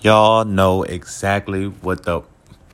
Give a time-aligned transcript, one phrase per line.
[0.00, 2.22] Y'all know exactly what the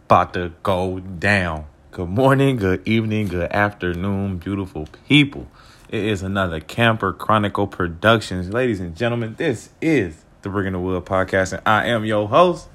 [0.05, 1.65] about to go down.
[1.91, 5.49] Good morning, good evening, good afternoon, beautiful people.
[5.89, 8.53] It is another Camper Chronicle Productions.
[8.53, 12.69] Ladies and gentlemen, this is the Bringing the Wood podcast, and I am your host,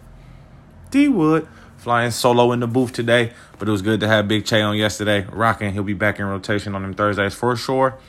[0.89, 1.47] D Wood,
[1.77, 3.33] flying solo in the booth today.
[3.59, 5.27] But it was good to have Big Che on yesterday.
[5.29, 7.99] Rocking, he'll be back in rotation on them Thursdays for sure.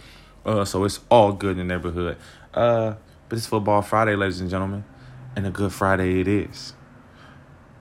[0.46, 2.16] Uh, so it's all good in the neighborhood.
[2.54, 2.94] Uh,
[3.28, 4.84] but it's Football Friday, ladies and gentlemen
[5.36, 6.74] and a good Friday it is.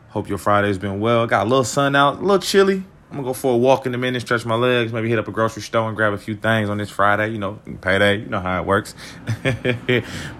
[0.10, 1.28] Hope your Friday's been well.
[1.28, 2.84] Got a little sun out, a little chilly.
[3.10, 5.28] I'm gonna go for a walk in a minute, stretch my legs, maybe hit up
[5.28, 7.30] a grocery store and grab a few things on this Friday.
[7.30, 8.18] You know, payday.
[8.18, 8.94] You know how it works.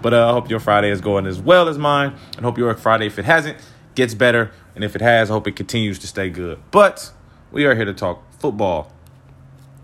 [0.02, 2.74] but uh, I hope your Friday is going as well as mine, and hope your
[2.76, 3.58] Friday, if it hasn't,
[3.96, 6.60] gets better, and if it has, I hope it continues to stay good.
[6.70, 7.12] But
[7.52, 8.92] we are here to talk football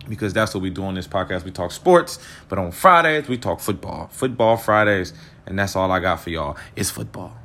[0.08, 1.44] because that's what we do on this podcast.
[1.44, 4.10] We talk sports, but on Fridays we talk football.
[4.12, 5.14] Football Fridays
[5.46, 6.58] and that's all I got for y'all.
[6.76, 7.36] It's football.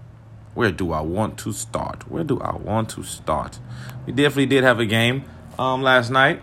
[0.54, 2.10] Where do I want to start?
[2.10, 3.58] Where do I want to start?
[4.06, 5.24] We definitely did have a game
[5.58, 6.42] um, last night.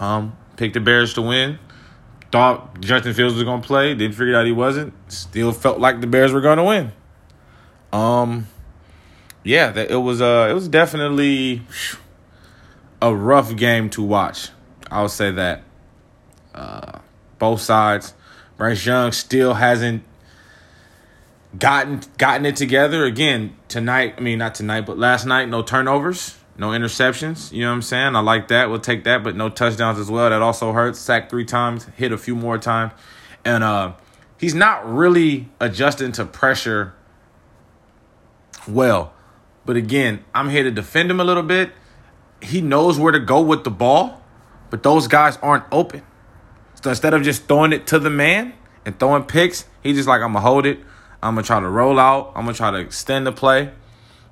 [0.00, 1.58] Um, picked the Bears to win.
[2.30, 3.94] Thought Justin Fields was gonna play.
[3.94, 4.94] Didn't figure out he wasn't.
[5.12, 6.92] Still felt like the Bears were gonna win.
[7.92, 8.46] Um,
[9.44, 11.62] yeah, it was uh, it was definitely
[13.02, 14.48] a rough game to watch.
[14.90, 15.62] I'll say that.
[16.54, 17.00] Uh,
[17.38, 18.14] both sides.
[18.56, 20.04] Bryce Young still hasn't
[21.58, 24.14] gotten gotten it together again tonight.
[24.16, 25.48] I mean, not tonight, but last night.
[25.48, 27.52] No turnovers, no interceptions.
[27.52, 28.16] You know what I'm saying?
[28.16, 28.70] I like that.
[28.70, 30.30] We'll take that, but no touchdowns as well.
[30.30, 30.98] That also hurts.
[30.98, 32.92] Sacked three times, hit a few more times,
[33.44, 33.92] and uh,
[34.38, 36.94] he's not really adjusting to pressure
[38.66, 39.12] well.
[39.64, 41.72] But again, I'm here to defend him a little bit.
[42.40, 44.22] He knows where to go with the ball,
[44.70, 46.02] but those guys aren't open.
[46.82, 50.20] So instead of just throwing it to the man and throwing picks, he's just like,
[50.20, 50.80] I'm to hold it.
[51.22, 52.32] I'm gonna try to roll out.
[52.34, 53.70] I'm gonna try to extend the play.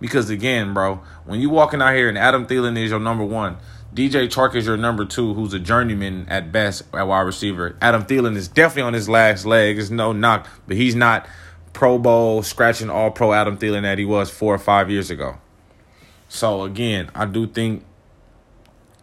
[0.00, 3.58] Because again, bro, when you walking out here and Adam Thielen is your number one,
[3.94, 7.76] DJ Chark is your number two, who's a journeyman at best at wide receiver.
[7.82, 9.78] Adam Thielen is definitely on his last leg.
[9.78, 11.28] It's no knock, but he's not
[11.72, 15.38] Pro Bowl scratching all pro Adam Thielen that he was four or five years ago.
[16.28, 17.84] So again, I do think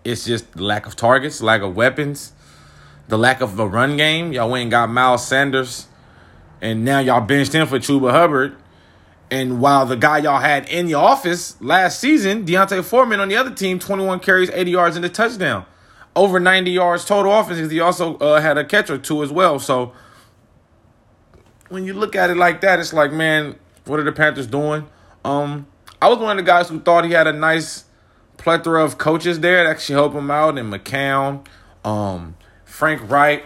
[0.03, 2.33] it's just lack of targets, lack of weapons,
[3.07, 4.31] the lack of a run game.
[4.33, 5.87] Y'all and got Miles Sanders
[6.61, 8.55] and now y'all benched him for Chuba Hubbard.
[9.29, 13.35] And while the guy y'all had in the office last season, D'Onta Foreman on the
[13.35, 15.65] other team, 21 carries, 80 yards, and a touchdown.
[16.15, 19.31] Over 90 yards total offense because he also uh, had a catch or two as
[19.31, 19.59] well.
[19.59, 19.93] So
[21.69, 24.87] when you look at it like that, it's like, man, what are the Panthers doing?
[25.25, 25.67] Um,
[26.01, 27.83] I was one of the guys who thought he had a nice
[28.37, 31.45] plethora of coaches there that actually help him out, and McCown,
[31.83, 32.35] um,
[32.65, 33.43] Frank Reich,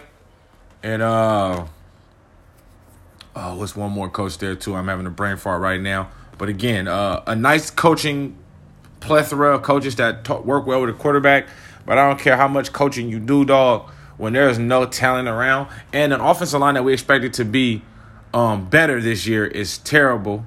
[0.84, 1.66] and uh,
[3.36, 4.76] Oh, what's one more coach there too?
[4.76, 6.10] I'm having a brain fart right now.
[6.38, 8.38] But again, uh, a nice coaching
[9.00, 11.48] plethora of coaches that talk, work well with a quarterback.
[11.86, 13.90] But I don't care how much coaching you do, dog.
[14.18, 17.82] When there's no talent around, and an offensive line that we expected to be
[18.34, 20.46] um, better this year is terrible.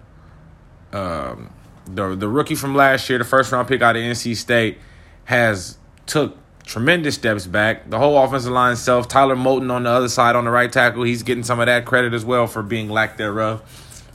[0.92, 1.50] Um,
[1.86, 4.78] the the rookie from last year, the first round pick out of NC State,
[5.24, 7.88] has took tremendous steps back.
[7.90, 11.02] The whole offensive line itself, Taylor Moton on the other side on the right tackle,
[11.02, 13.62] he's getting some of that credit as well for being lack thereof.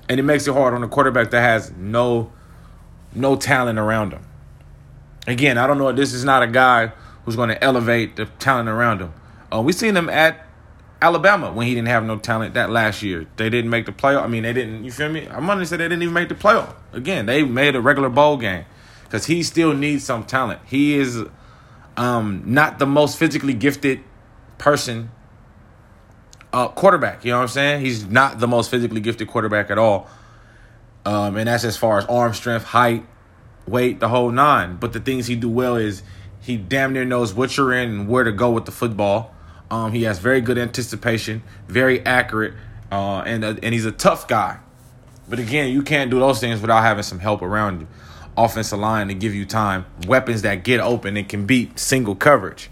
[0.08, 2.32] And it makes it hard on a quarterback that has no
[3.14, 4.26] no talent around him.
[5.28, 5.90] Again, I don't know.
[5.90, 6.92] If this is not a guy
[7.26, 9.14] who's going to elevate the talent around him.
[9.54, 10.46] Uh, we seen him at
[11.02, 13.28] Alabama when he didn't have no talent that last year.
[13.38, 14.24] They didn't make the playoff.
[14.24, 14.84] I mean, they didn't.
[14.84, 15.28] You feel me?
[15.28, 16.74] I'm gonna say they didn't even make the playoff.
[16.92, 18.66] Again, they made a regular bowl game
[19.04, 20.62] because he still needs some talent.
[20.66, 21.24] He is
[22.00, 24.00] um, not the most physically gifted
[24.58, 25.12] person
[26.54, 27.26] uh, quarterback.
[27.26, 27.82] You know what I'm saying?
[27.82, 30.08] He's not the most physically gifted quarterback at all.
[31.06, 33.06] Um, and that's as far as arm strength, height,
[33.68, 34.78] weight, the whole nine.
[34.78, 36.02] But the things he do well is
[36.40, 39.36] he damn near knows what you're in and where to go with the football.
[39.70, 42.54] Um, he has very good anticipation, very accurate,
[42.92, 44.60] uh, and uh, and he's a tough guy.
[45.28, 47.88] But again, you can't do those things without having some help around you
[48.44, 52.70] offensive line to give you time, weapons that get open and can beat single coverage.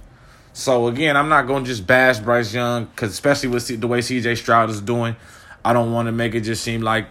[0.54, 4.00] So again, I'm not going to just bash Bryce Young because especially with the way
[4.00, 5.16] CJ Stroud is doing,
[5.64, 7.08] I don't want to make it just seem like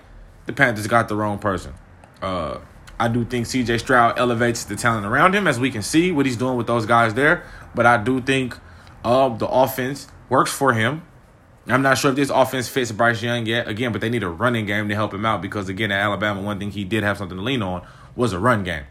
[0.46, 1.74] the Panthers got the wrong person.
[2.20, 2.58] Uh,
[2.98, 6.24] I do think CJ Stroud elevates the talent around him, as we can see what
[6.26, 7.44] he's doing with those guys there.
[7.74, 8.56] But I do think
[9.04, 11.02] uh, the offense works for him.
[11.68, 14.28] I'm not sure if this offense fits Bryce Young yet, again, but they need a
[14.28, 17.18] running game to help him out because, again, at Alabama, one thing he did have
[17.18, 18.84] something to lean on was a run game.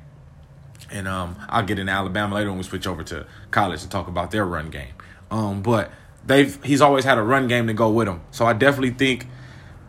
[0.91, 4.07] And um, I'll get into Alabama later when we switch over to college and talk
[4.07, 4.93] about their run game.
[5.31, 5.91] Um, but
[6.25, 8.21] they've he's always had a run game to go with him.
[8.31, 9.27] So I definitely think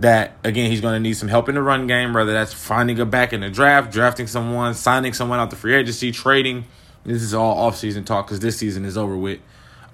[0.00, 2.98] that again he's going to need some help in the run game, whether that's finding
[2.98, 6.64] a back in the draft, drafting someone, signing someone out the free agency, trading.
[7.04, 9.40] This is all offseason talk because this season is over with.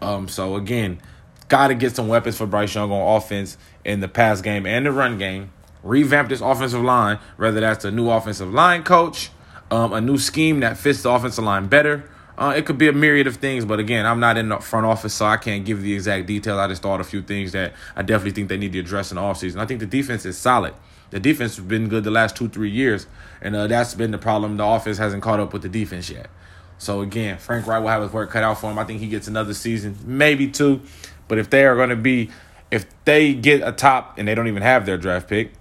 [0.00, 1.00] Um, so again,
[1.48, 4.86] got to get some weapons for Bryce Young on offense in the pass game and
[4.86, 5.52] the run game.
[5.82, 9.30] Revamp this offensive line, whether that's a new offensive line coach,
[9.70, 12.08] um, a new scheme that fits the offensive line better,
[12.38, 14.86] uh, it could be a myriad of things, but again, I'm not in the front
[14.86, 16.58] office, so I can't give the exact details.
[16.58, 19.16] I just thought a few things that I definitely think they need to address in
[19.16, 19.58] the offseason.
[19.58, 20.74] I think the defense is solid.
[21.10, 23.06] The defense has been good the last two, three years,
[23.42, 24.56] and uh, that's been the problem.
[24.56, 26.30] The offense hasn't caught up with the defense yet.
[26.78, 28.78] So again, Frank Reich will have his work cut out for him.
[28.78, 30.80] I think he gets another season, maybe two.
[31.28, 32.30] But if they are going to be,
[32.70, 35.52] if they get a top and they don't even have their draft pick,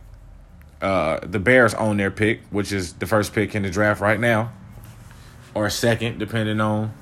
[0.82, 4.20] uh, the Bears own their pick, which is the first pick in the draft right
[4.20, 4.52] now
[5.54, 6.94] or second, depending on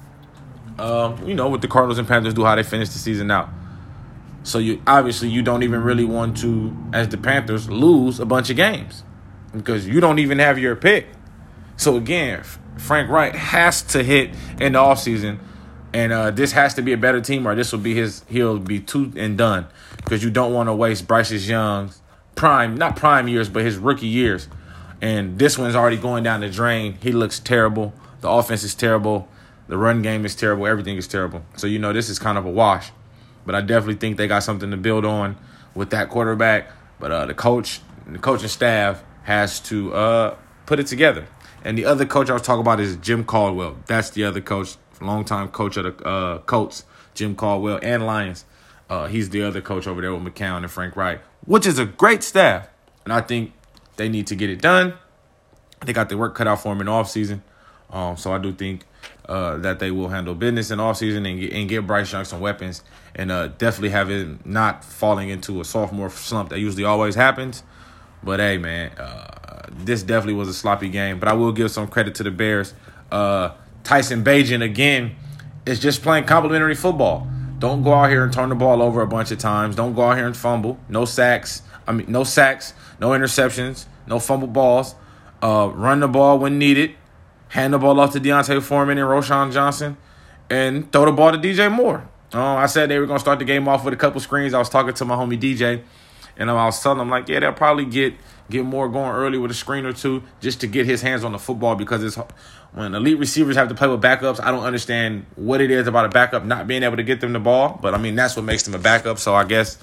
[0.78, 3.50] um, you know what the Cardinals and Panthers do, how they finish the season out.
[4.44, 8.50] So you obviously you don't even really want to, as the Panthers, lose a bunch
[8.50, 9.04] of games
[9.52, 11.08] because you don't even have your pick.
[11.76, 12.44] So again,
[12.78, 15.40] Frank Reich has to hit in the offseason
[15.94, 18.60] and uh, this has to be a better team or this will be his he'll
[18.60, 19.68] be two and done
[19.98, 21.99] because you don't want to waste Bryce's Young's
[22.40, 24.48] prime not prime years but his rookie years
[25.02, 26.98] and this one's already going down the drain.
[27.02, 27.94] He looks terrible.
[28.22, 29.28] The offense is terrible.
[29.68, 30.68] The run game is terrible.
[30.68, 31.44] Everything is terrible.
[31.56, 32.92] So, you know, this is kind of a wash.
[33.46, 35.38] But I definitely think they got something to build on
[35.74, 36.72] with that quarterback.
[37.00, 41.28] But uh, the coach, the coaching staff has to uh, put it together.
[41.64, 43.78] And the other coach I was talking about is Jim Caldwell.
[43.86, 46.84] That's the other coach, longtime coach of the uh, Colts,
[47.14, 48.46] Jim Caldwell, and Lions.
[48.90, 51.86] Uh, he's the other coach over there with McCown and Frank Reich, which is a
[51.86, 52.68] great staff.
[53.06, 53.54] And I think
[53.96, 54.94] they need to get it done.
[55.84, 57.42] They got their work cut out for them in the offseason.
[57.90, 58.86] Um, so I do think
[59.28, 62.40] uh, that they will handle business in offseason and get, and get Bryce Young some
[62.40, 62.84] weapons
[63.16, 67.64] and uh, definitely have it not falling into a sophomore slump that usually always happens.
[68.22, 71.20] But hey, man, uh, this definitely was a sloppy game.
[71.20, 72.76] But I will give some credit to the Bears.
[73.12, 75.16] Uh, Tyson Bagent again
[75.66, 77.28] is just playing complimentary football.
[77.60, 79.76] Don't go out here and turn the ball over a bunch of times.
[79.76, 80.80] Don't go out here and fumble.
[80.88, 81.62] No sacks.
[81.88, 84.96] I mean, no sacks, no interceptions, no fumble balls.
[85.42, 86.96] Uh, run the ball when needed
[87.50, 89.98] hand the ball off to D'Onta Foreman and Roschon Johnson,
[90.50, 92.08] and throw the ball to DJ Moore.
[92.34, 94.54] Uh, I said they were gonna start the game off with a couple screens.
[94.54, 95.84] I was talking to my homie DJ,
[96.38, 98.14] and I was telling him like, yeah, they'll probably get
[98.50, 101.32] get Moore going early with a screen or two just to get his hands on
[101.32, 102.18] the football because it's
[102.74, 104.42] when elite receivers have to play with backups.
[104.42, 107.34] I don't understand what it is about a backup not being able to get them
[107.34, 109.18] the ball, but I mean that's what makes them a backup.
[109.20, 109.78] So I guess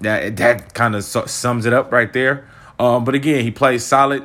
[0.00, 2.48] that that kind of sums it up right there.
[2.78, 4.24] Um, but again, he plays solid.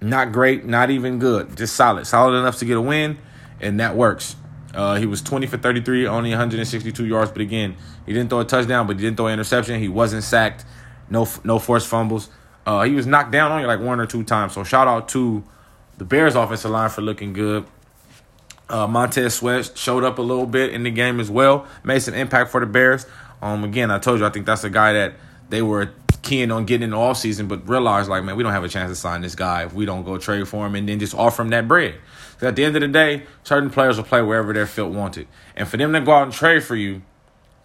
[0.00, 2.06] Not great, not even good, just solid.
[2.06, 3.18] Solid enough to get a win,
[3.60, 4.34] and that works.
[4.74, 7.76] Uh, he was 20 for 33, only 162 yards, but again,
[8.06, 9.78] he didn't throw a touchdown, but he didn't throw an interception.
[9.78, 10.64] He wasn't sacked,
[11.08, 12.30] no no forced fumbles.
[12.66, 14.54] Uh, he was knocked down only like one or two times.
[14.54, 15.44] So shout out to
[15.98, 17.64] the Bears offensive line for looking good.
[18.68, 22.14] Uh, Montez Sweat showed up a little bit in the game as well, made some
[22.14, 23.06] impact for the Bears.
[23.42, 25.14] Um, again, I told you I think that's a guy that
[25.50, 25.92] they were
[26.22, 28.68] keen on getting in the off season, but realized like, man, we don't have a
[28.68, 31.14] chance to sign this guy if we don't go trade for him and then just
[31.14, 31.96] offer him that bread.
[32.32, 35.26] Because at the end of the day, certain players will play wherever their field wanted,
[35.56, 37.02] and for them to go out and trade for you,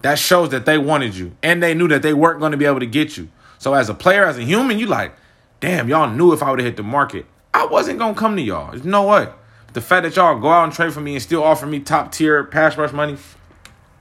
[0.01, 2.65] that shows that they wanted you and they knew that they weren't going to be
[2.65, 3.30] able to get you.
[3.59, 5.15] So as a player, as a human, you like,
[5.59, 7.25] damn, y'all knew if I would have hit the market,
[7.57, 8.69] I wasn't gonna come to y'all.
[8.69, 9.30] There's no way.
[9.73, 12.11] the fact that y'all go out and trade for me and still offer me top
[12.11, 13.18] tier pass rush money,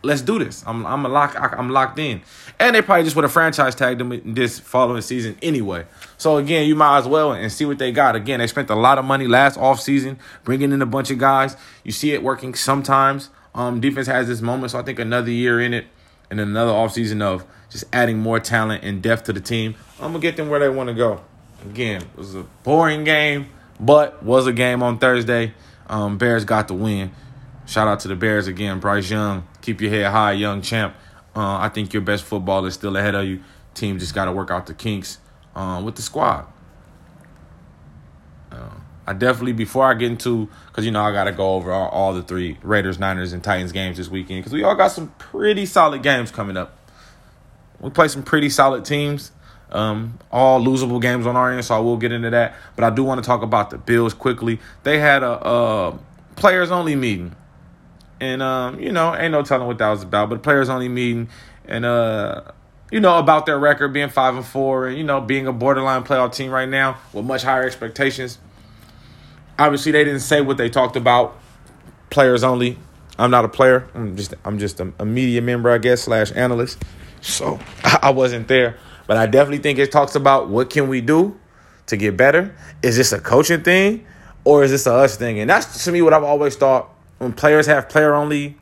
[0.02, 0.62] let's do this.
[0.66, 2.20] I'm I'm a lock I'm locked in.
[2.60, 5.86] And they probably just would have franchise tagged them this following season anyway.
[6.18, 8.14] So again, you might as well and see what they got.
[8.14, 11.16] Again, they spent a lot of money last off season bringing in a bunch of
[11.16, 11.56] guys.
[11.82, 13.30] You see it working sometimes.
[13.54, 15.86] Um, defense has this moment, so I think another year in it
[16.30, 19.76] and another off season of just adding more talent and depth to the team.
[19.98, 21.22] I'm gonna get them where they want to go.
[21.70, 23.48] Again, it was a boring game,
[23.80, 25.52] but was a game on Thursday.
[25.88, 27.10] Um, Bears got the win.
[27.66, 28.78] Shout out to the Bears again.
[28.78, 30.94] Bryce Young, keep your head high, young champ.
[31.34, 33.42] Uh, I think your best football is still ahead of you.
[33.74, 35.18] Team just got to work out the kinks
[35.54, 36.46] uh, with the squad.
[38.50, 38.70] Uh,
[39.06, 41.88] I definitely before I get into because you know I got to go over all,
[41.88, 45.08] all, the three Raiders, Niners, and Titans games this weekend because we all got some
[45.18, 46.78] pretty solid games coming up.
[47.80, 49.32] We play some pretty solid teams.
[49.70, 52.54] Um, all losable games on our end, so I will get into that.
[52.76, 54.60] But I do want to talk about the Bills quickly.
[54.84, 55.98] They had a, a
[56.36, 57.34] players only meeting
[58.20, 60.30] and um, you know, ain't no telling what that was about.
[60.30, 61.28] But players only meeting
[61.66, 62.42] and uh,
[62.90, 66.04] you know, about their record being five and four, and you know, being a borderline
[66.04, 68.38] playoff team right now with much higher expectations.
[69.58, 71.38] Obviously, they didn't say what they talked about.
[72.10, 72.78] Players only.
[73.18, 73.88] I'm not a player.
[73.94, 76.82] I'm just I'm just a, a media member, I guess, slash analyst.
[77.20, 78.78] So I wasn't there.
[79.06, 81.38] But I definitely think it talks about what can we do
[81.86, 82.54] to get better.
[82.82, 84.06] Is this a coaching thing,
[84.44, 85.38] or is this a us thing?
[85.38, 86.90] And that's to me what I've always thought.
[87.18, 88.58] When players have player only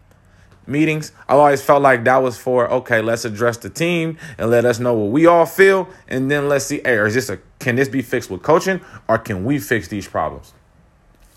[0.67, 4.65] meetings, I've always felt like that was for okay, let's address the team and let
[4.65, 7.77] us know what we all feel, and then let's see, hey, is this a can
[7.77, 10.53] this be fixed with coaching, or can we fix these problems?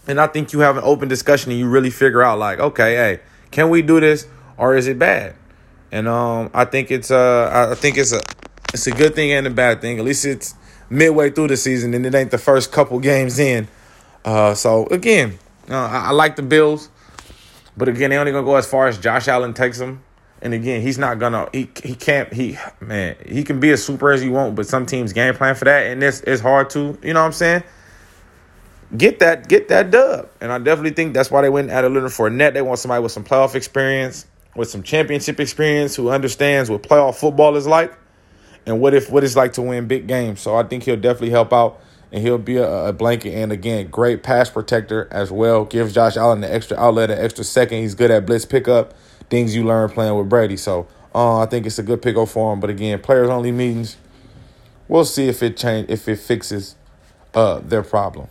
[0.08, 2.96] And I think you have an open discussion and you really figure out like, okay,
[2.96, 3.20] hey,
[3.52, 5.36] can we do this or is it bad?
[5.92, 8.22] And um, I think it's uh, I think it's a
[8.74, 10.00] it's a good thing and a bad thing.
[10.00, 10.56] At least it's
[10.90, 13.68] midway through the season and it ain't the first couple games in.
[14.26, 15.38] Uh, so again,
[15.70, 16.90] uh, I, I like the Bills.
[17.76, 20.04] But again, they only gonna go as far as Josh Allen takes them.
[20.42, 24.12] And again, he's not gonna he he can't he man, he can be as super
[24.12, 26.98] as you want, but some teams game plan for that and this is hard to,
[27.02, 27.64] you know what I'm saying?
[28.96, 30.30] Get that, get that dub.
[30.40, 32.54] And I definitely think that's why they went at Leonard Fournette.
[32.54, 37.16] They want somebody with some playoff experience, with some championship experience, who understands what playoff
[37.16, 37.94] football is like
[38.68, 40.42] and what if what it's like to win big games.
[40.42, 41.82] So I think he'll definitely help out
[42.12, 45.66] and he'll be a, a, blanket and again great pass protector as well.
[45.66, 47.80] Gives Josh Allen the extra outlet, an extra second.
[47.80, 48.94] He's good at blitz pickup,
[49.30, 50.58] things you learn playing with Brady.
[50.58, 52.60] So uh, I think it's a good pickup for him.
[52.60, 53.98] But again, players only meetings.
[54.88, 56.76] We'll see if it change if it fixes
[57.34, 58.28] uh, their problem.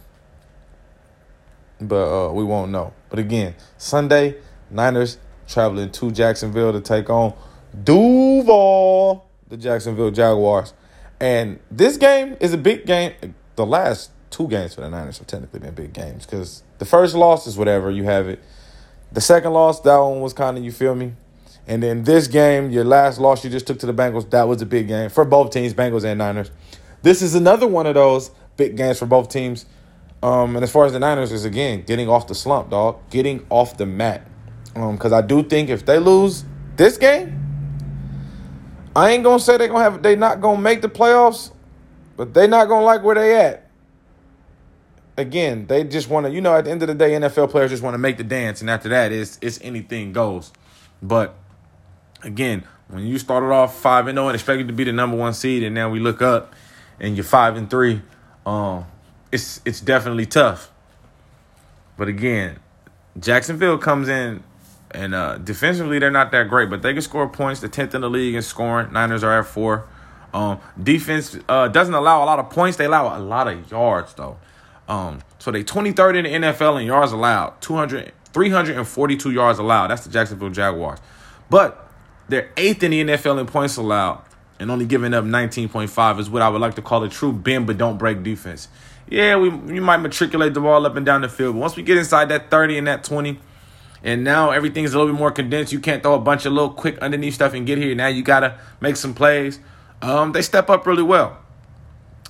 [1.81, 2.93] But uh, we won't know.
[3.11, 4.37] But again, Sunday,
[4.71, 7.35] Niners traveling to Jacksonville to take on
[7.85, 10.73] Duval, the Jacksonville Jaguars.
[11.21, 13.13] And this game is a big game
[13.57, 17.15] the last two games for the Niners have technically been big games because the first
[17.15, 18.39] loss is whatever you have it.
[19.13, 21.15] The second loss, that one was kind of you feel me,
[21.67, 24.61] and then this game, your last loss you just took to the Bengals, that was
[24.63, 26.51] a big game for both teams, Bengals and Niners.
[27.03, 29.65] This is another one of those big games for both teams.
[30.23, 33.47] Um, and as far as the Niners is again getting off the slump, dog, getting
[33.49, 34.27] off the mat.
[34.75, 36.45] Um, because I do think if they lose
[36.77, 37.46] this game,
[38.97, 41.53] I ain't gonna say they gonna have they not gonna make the playoffs,
[42.17, 43.69] but they not gonna like where they at.
[45.19, 47.71] Again, they just want to, you know, at the end of the day, NFL players
[47.71, 50.51] just want to make the dance, and after that, it's it's anything goes.
[51.03, 51.35] But
[52.23, 55.19] again, when you started off five and zero oh and expected to be the number
[55.19, 56.55] one seed, and now we look up
[56.99, 58.01] and you're five and three,
[58.47, 58.87] um,
[59.31, 60.73] it's it's definitely tough.
[61.99, 62.61] But again,
[63.21, 64.43] Jacksonville comes in
[64.97, 67.61] and uh, defensively they're not that great, but they can score points.
[67.61, 68.93] The tenth in the league in scoring.
[68.93, 69.87] Niners are at four.
[70.33, 72.79] Um, defense uh, doesn't allow a lot of points.
[72.79, 74.39] They allow a lot of yards, though.
[74.89, 79.89] Um, so they 23rd in the NFL in yards allowed, 200, 342 yards allowed.
[79.89, 80.99] That's the Jacksonville Jaguars.
[81.51, 81.91] But
[82.29, 84.23] they're eighth in the NFL in points allowed
[84.59, 87.67] and only giving up 19.5 is what I would like to call a true bend
[87.67, 88.69] but don't break defense.
[89.09, 91.83] Yeah, we, we might matriculate the ball up and down the field, but once we
[91.83, 93.39] get inside that 30 and that 20,
[94.03, 96.71] and now everything's a little bit more condensed, you can't throw a bunch of little
[96.71, 97.95] quick underneath stuff and get here.
[97.95, 99.59] Now you got to make some plays
[100.03, 101.39] um, they step up really well.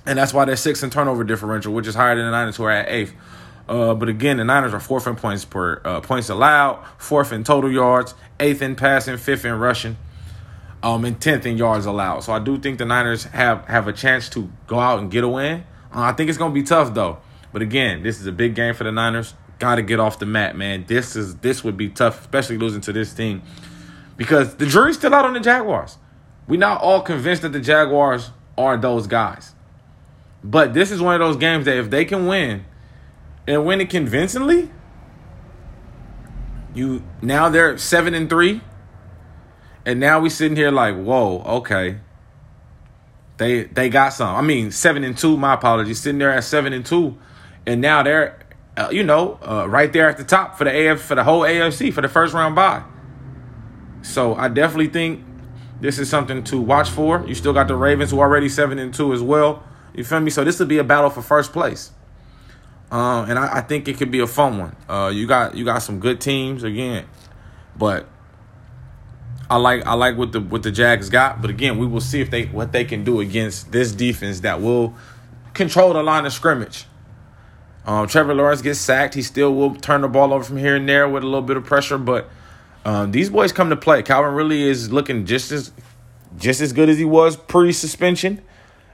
[0.05, 2.65] And that's why they're sixth in turnover differential, which is higher than the Niners, who
[2.65, 3.15] are at eighth.
[3.69, 7.43] Uh, but again, the Niners are fourth in points per uh, points allowed, fourth in
[7.43, 9.97] total yards, eighth in passing, fifth in rushing,
[10.85, 12.21] um, and tenth in yards allowed.
[12.21, 15.25] So I do think the Niners have have a chance to go out and get
[15.25, 15.65] a win.
[15.93, 17.19] Uh, I think it's gonna be tough though.
[17.53, 19.35] But again, this is a big game for the Niners.
[19.59, 20.85] Got to get off the mat, man.
[20.87, 23.43] This is this would be tough, especially losing to this team,
[24.17, 25.97] because the jury's still out on the Jaguars.
[26.47, 29.55] We're not all convinced that the Jaguars are those guys.
[30.45, 32.67] But this is one of those games that if they can win
[33.47, 34.71] and win it convincingly,
[36.75, 38.61] you now they're seven and three.
[39.85, 41.99] And now we sitting here like, whoa, okay.
[43.39, 44.35] They they got some.
[44.35, 45.37] I mean, seven and two.
[45.37, 46.01] My apologies.
[46.01, 47.19] Sitting there at seven and two,
[47.67, 48.39] and now they're,
[48.77, 51.43] uh, you know, uh, right there at the top for the AF for the whole
[51.43, 52.83] AFC for the first round bye.
[54.03, 55.25] So I definitely think
[55.81, 57.25] this is something to watch for.
[57.27, 59.65] You still got the Ravens who are already seven and two as well.
[59.95, 60.31] You feel me?
[60.31, 61.91] So this would be a battle for first place.
[62.91, 64.77] Uh, and I, I, think it could be a fun one.
[64.89, 67.07] Uh, you got you got some good teams again,
[67.77, 68.07] but
[69.51, 71.41] I like I like what the what the Jags got.
[71.41, 74.61] But again, we will see if they what they can do against this defense that
[74.61, 74.95] will
[75.53, 76.85] control the line of scrimmage.
[77.87, 79.15] Um, Trevor Lawrence gets sacked.
[79.15, 81.57] He still will turn the ball over from here and there with a little bit
[81.57, 82.29] of pressure, but
[82.85, 84.03] um, these boys come to play.
[84.03, 85.73] Calvin Ridley is looking just as
[86.37, 88.43] just as good as he was pre-suspension,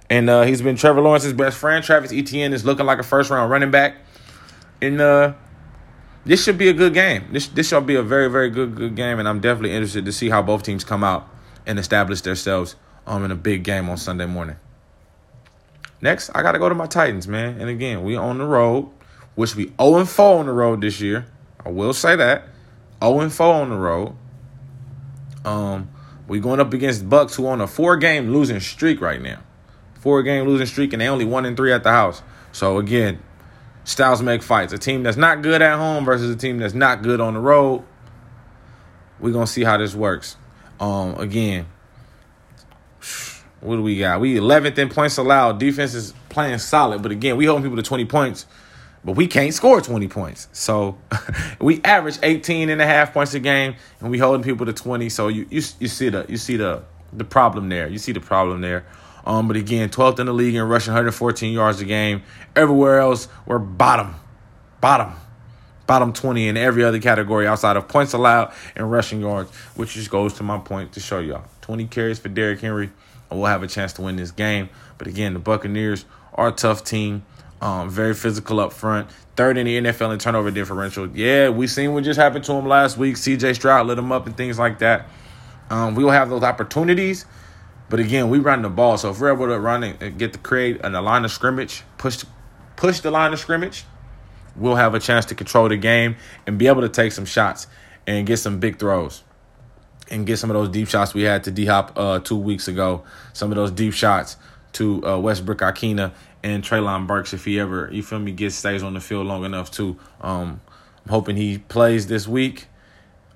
[0.08, 1.82] and uh, he's been Trevor Lawrence's best friend.
[1.82, 3.96] Travis Etienne is looking like a first-round running back,
[4.80, 5.32] and uh,
[6.24, 7.24] this should be a good game.
[7.32, 10.12] This this shall be a very very good good game, and I'm definitely interested to
[10.12, 11.28] see how both teams come out
[11.66, 14.56] and establish themselves um in a big game on Sunday morning.
[16.02, 17.60] Next, I got to go to my Titans, man.
[17.60, 18.90] And again, we on the road,
[19.36, 21.26] which we 0 4 on the road this year.
[21.64, 22.48] I will say that.
[23.02, 24.16] 0 4 on the road.
[25.44, 25.88] Um,
[26.28, 29.40] We going up against Bucks who on a four game losing streak right now.
[29.94, 32.22] Four game losing streak and they only one and three at the house.
[32.52, 33.20] So again,
[33.84, 34.72] styles make fights.
[34.72, 37.40] A team that's not good at home versus a team that's not good on the
[37.40, 37.84] road.
[39.20, 40.36] We're gonna see how this works.
[40.80, 41.66] Um, again,
[43.62, 44.20] what do we got?
[44.20, 45.58] We 11th in points allowed.
[45.58, 48.46] Defense is playing solid, but again, we holding people to 20 points,
[49.04, 50.48] but we can't score 20 points.
[50.52, 50.98] So
[51.60, 55.08] we average 18 and a half points a game, and we holding people to 20.
[55.08, 57.88] So you you, you see the you see the the problem there.
[57.88, 58.84] You see the problem there.
[59.24, 62.22] Um, but again, 12th in the league in rushing 114 yards a game.
[62.56, 64.16] Everywhere else, we're bottom,
[64.80, 65.12] bottom,
[65.86, 70.10] bottom 20 in every other category outside of points allowed and rushing yards, which just
[70.10, 71.44] goes to my point to show y'all.
[71.60, 72.90] 20 carries for Derrick Henry,
[73.34, 74.68] we'll have a chance to win this game.
[74.98, 77.24] But again, the Buccaneers are a tough team.
[77.60, 79.08] Um, very physical up front.
[79.36, 81.08] Third in the NFL in turnover differential.
[81.08, 83.14] Yeah, we seen what just happened to him last week.
[83.14, 85.06] CJ Stroud lit him up and things like that.
[85.70, 87.24] Um, we will have those opportunities,
[87.88, 88.98] but again, we run the ball.
[88.98, 92.24] So if we're able to run and get to create a line of scrimmage, push
[92.76, 93.84] push the line of scrimmage,
[94.56, 97.68] we'll have a chance to control the game and be able to take some shots
[98.06, 99.22] and get some big throws
[100.12, 102.68] and get some of those deep shots we had to D Hop uh, two weeks
[102.68, 103.02] ago.
[103.32, 104.36] Some of those deep shots
[104.74, 108.94] to uh, Westbrook-Ikhine and Treylon Burks if he ever, you feel me, gets stays on
[108.94, 109.98] the field long enough too.
[110.20, 110.60] Um,
[111.04, 112.68] I'm hoping he plays this week.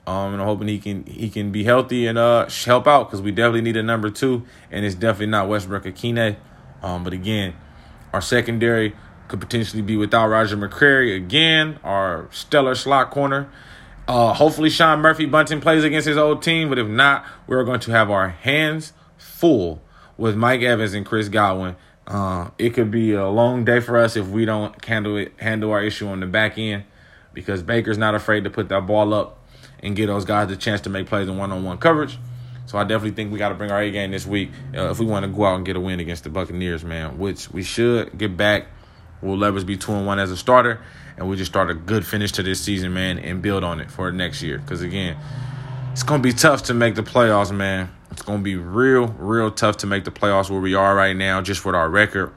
[0.07, 3.21] Um, and I'm hoping he can he can be healthy and uh help out because
[3.21, 6.37] we definitely need a number two, and it's definitely not Westbrook-Ikhine.
[6.81, 7.55] Um, but again,
[8.13, 8.95] our secondary
[9.27, 13.49] could potentially be without Roger McCreary again, our stellar slot corner.
[14.09, 17.81] Uh, hopefully, Sean Murphy Bunting plays against his old team, but if not, we're going
[17.81, 19.83] to have our hands full
[20.17, 21.77] with Mike Evans and Chris Godwin.
[22.07, 25.73] Uh, it could be a long day for us if we don't handle it, handle
[25.73, 26.85] our issue on the back end,
[27.35, 29.45] because Baker's not afraid to put that ball up
[29.81, 32.17] and give those guys the chance to make plays in one-on-one coverage.
[32.67, 34.99] So I definitely think we got to bring our A game this week uh, if
[34.99, 37.19] we want to go out and get a win against the Buccaneers, man.
[37.19, 38.67] Which we should get back.
[39.23, 40.81] Will Levis be two and one as a starter,
[41.17, 43.91] and we just start a good finish to this season, man, and build on it
[43.91, 44.59] for next year.
[44.59, 45.17] Because again,
[45.93, 47.91] it's gonna be tough to make the playoffs, man.
[48.11, 51.41] It's gonna be real, real tough to make the playoffs where we are right now,
[51.41, 52.33] just with our record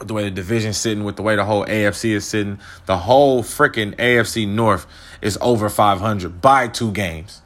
[0.00, 2.96] with the way the division's sitting, with the way the whole AFC is sitting, the
[2.96, 4.86] whole freaking AFC North
[5.20, 7.42] is over 500 by two games.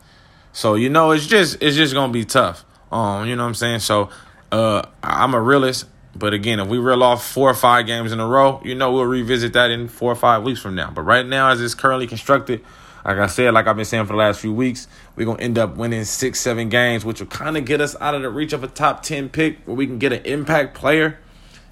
[0.53, 2.65] So you know, it's just it's just gonna be tough.
[2.93, 3.81] Um, you know what I'm saying?
[3.81, 4.09] So,
[4.53, 8.21] uh, I'm a realist, but again, if we reel off four or five games in
[8.21, 10.91] a row, you know, we'll revisit that in four or five weeks from now.
[10.91, 12.65] But right now, as it's currently constructed,
[13.05, 15.59] like I said, like I've been saying for the last few weeks, we're gonna end
[15.59, 18.53] up winning six, seven games, which will kind of get us out of the reach
[18.53, 21.19] of a top ten pick, where we can get an impact player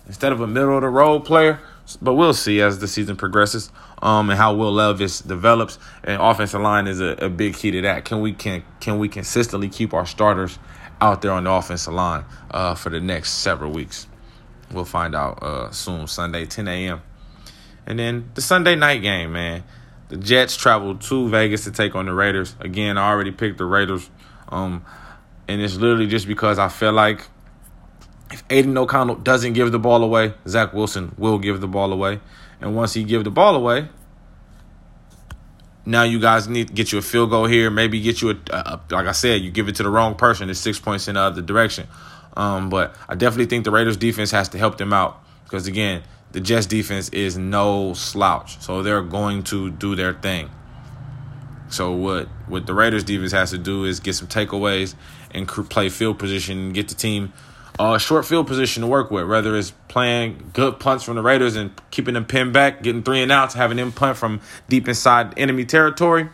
[0.06, 1.60] instead of a middle of the road player.
[2.00, 3.70] But we'll see as the season progresses,
[4.02, 5.78] um, and how Will Levis develops.
[6.04, 8.04] And offensive line is a, a big key to that.
[8.04, 10.58] Can we can can we consistently keep our starters
[11.00, 14.06] out there on the offensive line uh, for the next several weeks?
[14.72, 16.06] We'll find out uh, soon.
[16.06, 17.02] Sunday, 10 a.m.
[17.86, 19.64] And then the Sunday night game, man.
[20.08, 22.54] The Jets traveled to Vegas to take on the Raiders.
[22.60, 24.10] Again, I already picked the Raiders.
[24.50, 24.84] Um,
[25.48, 27.26] and it's literally just because I feel like
[28.30, 32.20] if Aidan O'Connell doesn't give the ball away, Zach Wilson will give the ball away.
[32.60, 33.88] And once he give the ball away,
[35.84, 37.70] now you guys need to get you a field goal here.
[37.70, 40.48] Maybe get you a, a like I said, you give it to the wrong person.
[40.48, 41.88] It's six points in the other direction.
[42.36, 46.02] Um, but I definitely think the Raiders defense has to help them out because again,
[46.32, 48.60] the Jets defense is no slouch.
[48.60, 50.50] So they're going to do their thing.
[51.68, 54.94] So what what the Raiders defense has to do is get some takeaways
[55.30, 57.32] and play field position and get the team
[57.78, 61.56] uh, short field position to work with, whether it's playing good punts from the Raiders
[61.56, 65.32] and keeping them pinned back, getting three and outs, having them punt from deep inside
[65.38, 66.28] enemy territory,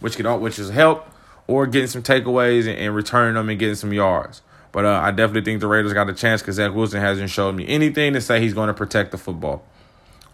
[0.00, 1.08] which could which is help,
[1.46, 4.42] or getting some takeaways and, and returning them and getting some yards.
[4.76, 7.54] But uh, I definitely think the Raiders got a chance because Zach Wilson hasn't showed
[7.54, 9.64] me anything to say he's going to protect the football.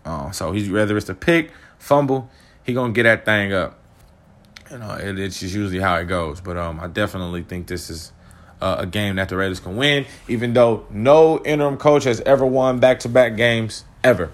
[0.05, 2.29] Uh, so he's whether it's a pick, fumble,
[2.65, 3.79] he gonna get that thing up.
[4.69, 6.41] You know, it, it's just usually how it goes.
[6.41, 8.11] But um, I definitely think this is
[8.61, 12.45] uh, a game that the Raiders can win, even though no interim coach has ever
[12.45, 14.33] won back to back games ever.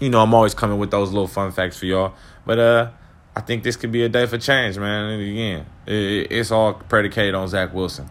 [0.00, 2.12] You know, I'm always coming with those little fun facts for y'all.
[2.44, 2.90] But uh,
[3.34, 5.12] I think this could be a day for change, man.
[5.12, 8.10] And again, it, it's all predicated on Zach Wilson.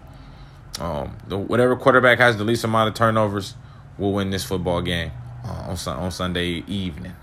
[0.84, 3.56] Um, the, whatever quarterback has the least amount of turnovers
[3.98, 5.14] will win this football game
[5.46, 7.16] uh, on on Sunday evening.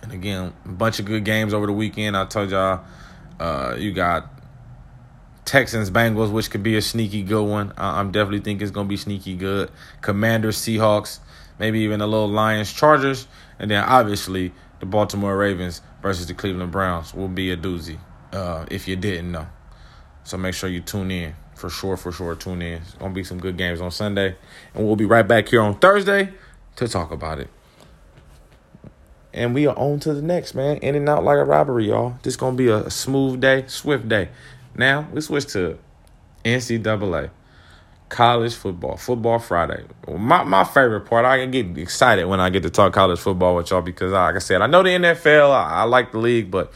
[0.00, 2.16] And again, a bunch of good games over the weekend.
[2.16, 2.86] I told y'all,
[3.38, 4.30] uh, you got
[5.44, 7.74] Texans Bengals, which could be a sneaky good one.
[7.76, 9.70] I'm definitely think it's gonna be sneaky good.
[10.00, 11.18] Commanders Seahawks,
[11.58, 16.72] maybe even a little Lions Chargers, and then obviously the Baltimore Ravens versus the Cleveland
[16.72, 17.98] Browns will be a doozy.
[18.32, 19.46] Uh, if you didn't know,
[20.24, 21.96] so make sure you tune in for sure.
[21.96, 22.82] For sure, tune in.
[22.82, 24.36] It's gonna be some good games on Sunday,
[24.74, 26.32] and we'll be right back here on Thursday
[26.76, 27.48] to talk about it.
[29.32, 30.76] And we are on to the next, man.
[30.78, 32.14] In and out like a robbery, y'all.
[32.22, 34.28] This gonna be a smooth day, swift day.
[34.76, 35.78] Now we switch to
[36.44, 37.30] NCAA
[38.08, 39.84] college football, football Friday.
[40.08, 41.24] My my favorite part.
[41.24, 44.38] I get excited when I get to talk college football with y'all because, like I
[44.38, 45.50] said, I know the NFL.
[45.50, 46.72] I, I like the league, but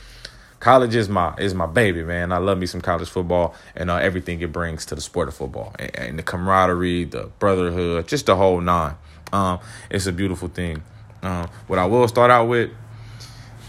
[0.60, 2.32] college is my is my baby, man.
[2.32, 5.34] I love me some college football and uh, everything it brings to the sport of
[5.34, 8.94] football and, and, the camaraderie, the brotherhood, just the whole nine.
[9.32, 10.82] Um, it's a beautiful thing.
[11.22, 12.70] Um, what I will start out with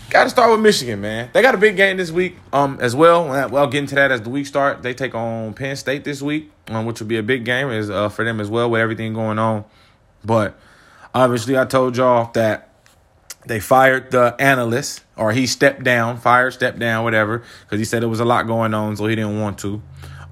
[0.10, 1.30] Got to start with Michigan, man.
[1.34, 3.28] They got a big game this week, um, as well.
[3.28, 6.52] Well, getting to that as the week start, they take on Penn State this week,
[6.68, 9.14] um, which will be a big game is uh, for them as well with everything
[9.14, 9.66] going on.
[10.26, 10.58] But
[11.14, 12.69] obviously, I told y'all that
[13.50, 18.04] they fired the analyst, or he stepped down, fired, stepped down, whatever, because he said
[18.04, 19.82] there was a lot going on, so he didn't want to.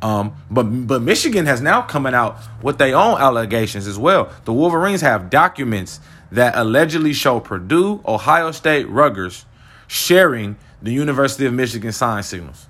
[0.04, 4.32] Um, but but Michigan has now coming out with their own allegations as well.
[4.46, 6.00] The Wolverines have documents
[6.32, 9.46] that allegedly show Purdue, Ohio State, Rutgers
[9.88, 12.68] sharing the University of Michigan sign signals.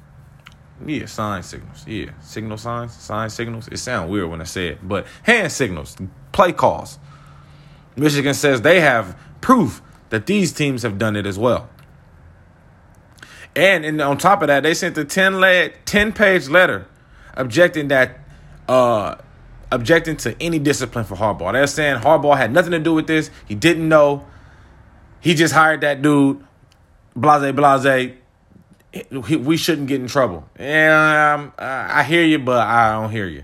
[0.85, 1.85] Yeah, sign signals.
[1.85, 3.67] Yeah, signal signs, sign signals.
[3.67, 5.97] It sounds weird when I say it, but hand signals,
[6.31, 6.99] play calls.
[7.97, 11.69] Michigan says they have proof that these teams have done it as well.
[13.55, 16.87] And, and on top of that, they sent a 10, le- 10 page letter
[17.35, 18.19] objecting that
[18.67, 19.15] uh,
[19.71, 21.53] objecting to any discipline for Harbaugh.
[21.53, 23.31] They're saying Harbaugh had nothing to do with this.
[23.47, 24.25] He didn't know.
[25.19, 26.43] He just hired that dude
[27.15, 28.13] blase blase
[29.11, 30.47] we shouldn't get in trouble.
[30.55, 33.43] And I hear you, but I don't hear you.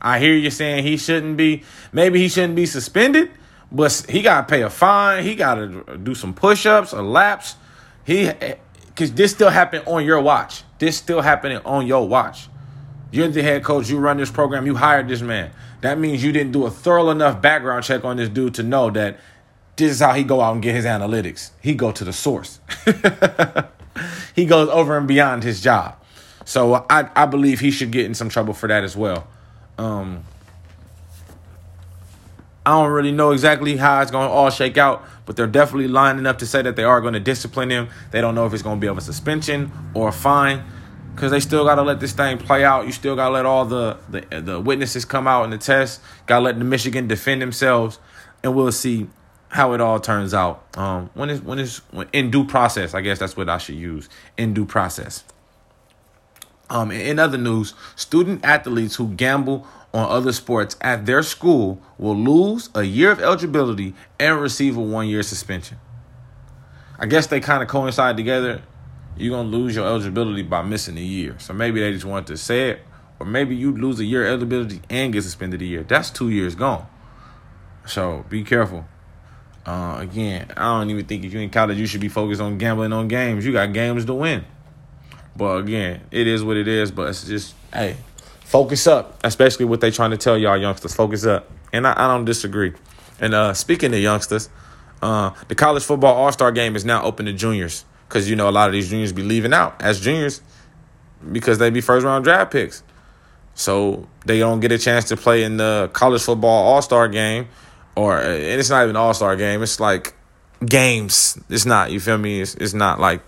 [0.00, 1.64] I hear you saying he shouldn't be.
[1.92, 3.30] Maybe he shouldn't be suspended,
[3.70, 5.24] but he got to pay a fine.
[5.24, 7.56] He got to do some push-ups or laps.
[8.04, 8.30] He
[8.86, 10.64] because this still happened on your watch.
[10.78, 12.48] This still happening on your watch.
[13.10, 13.88] You're the head coach.
[13.88, 14.66] You run this program.
[14.66, 15.50] You hired this man.
[15.80, 18.90] That means you didn't do a thorough enough background check on this dude to know
[18.90, 19.18] that
[19.76, 21.50] this is how he go out and get his analytics.
[21.62, 22.60] He go to the source.
[24.34, 25.96] he goes over and beyond his job.
[26.44, 29.28] So I, I believe he should get in some trouble for that as well.
[29.78, 30.24] Um,
[32.68, 35.88] I don't really know exactly how it's going to all shake out, but they're definitely
[35.88, 37.88] lining up to say that they are going to discipline him.
[38.10, 40.62] They don't know if it's going to be of a suspension or a fine
[41.14, 42.84] because they still got to let this thing play out.
[42.84, 46.02] You still got to let all the, the the witnesses come out in the test.
[46.26, 47.98] Got to let the Michigan defend themselves,
[48.44, 49.06] and we'll see
[49.48, 50.62] how it all turns out.
[50.76, 52.92] Um, when is when is when, in due process?
[52.92, 55.24] I guess that's what I should use in due process.
[56.68, 62.16] Um, in other news, student athletes who gamble on other sports at their school will
[62.16, 65.78] lose a year of eligibility and receive a one year suspension.
[66.98, 68.62] I guess they kind of coincide together.
[69.16, 71.36] You're gonna lose your eligibility by missing a year.
[71.38, 72.80] So maybe they just wanted to say it,
[73.18, 75.82] or maybe you lose a year eligibility and get suspended a year.
[75.82, 76.86] That's two years gone.
[77.86, 78.86] So be careful.
[79.64, 82.58] Uh, again, I don't even think if you're in college, you should be focused on
[82.58, 83.44] gambling on games.
[83.44, 84.44] You got games to win.
[85.36, 86.90] But again, it is what it is.
[86.90, 87.96] But it's just, hey,
[88.48, 89.20] focus up.
[89.24, 90.94] Especially what they trying to tell y'all youngsters.
[90.94, 91.50] Focus up.
[91.72, 92.72] And I, I don't disagree.
[93.20, 94.48] And uh, speaking of youngsters,
[95.02, 97.84] uh, the college football all star game is now open to juniors.
[98.08, 100.40] Because, you know, a lot of these juniors be leaving out as juniors
[101.30, 102.82] because they be first round draft picks.
[103.54, 107.48] So they don't get a chance to play in the college football all star game
[107.98, 109.62] or and it's not even All Star game.
[109.62, 110.14] It's like
[110.64, 111.38] games.
[111.48, 111.90] It's not.
[111.90, 112.40] You feel me?
[112.40, 113.22] It's it's not like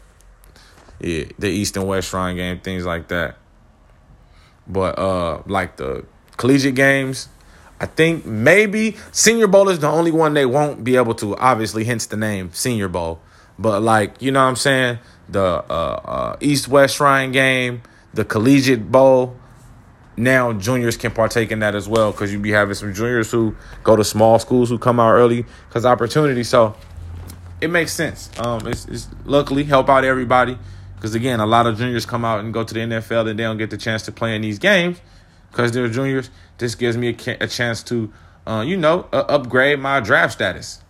[1.00, 3.36] yeah, the East and West Shrine game, things like that.
[4.66, 6.04] But uh, like the
[6.36, 7.28] collegiate games,
[7.80, 11.36] I think maybe Senior Bowl is the only one they won't be able to.
[11.36, 13.20] Obviously, hence the name Senior Bowl.
[13.58, 17.82] But like you know what I'm saying, the uh, uh, East West Shrine game,
[18.14, 19.36] the Collegiate Bowl,
[20.16, 23.56] now juniors can partake in that as well because you be having some juniors who
[23.82, 26.44] go to small schools who come out early because opportunity.
[26.44, 26.76] So
[27.60, 28.30] it makes sense.
[28.38, 30.58] Um, it's, it's luckily help out everybody
[31.00, 33.44] because again, a lot of juniors come out and go to the NFL and they
[33.44, 35.00] don't get the chance to play in these games
[35.50, 36.28] because they're juniors.
[36.58, 38.12] This gives me a, a chance to,
[38.46, 40.82] uh, you know, uh, upgrade my draft status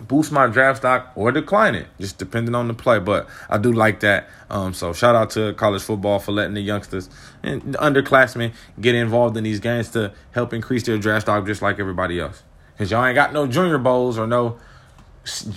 [0.00, 2.98] boost my draft stock or decline it, just depending on the play.
[2.98, 4.28] But I do like that.
[4.50, 7.10] Um, so shout out to college football for letting the youngsters
[7.42, 11.62] and the underclassmen get involved in these games to help increase their draft stock just
[11.62, 12.42] like everybody else.
[12.78, 14.58] Cause y'all ain't got no junior bowls or no,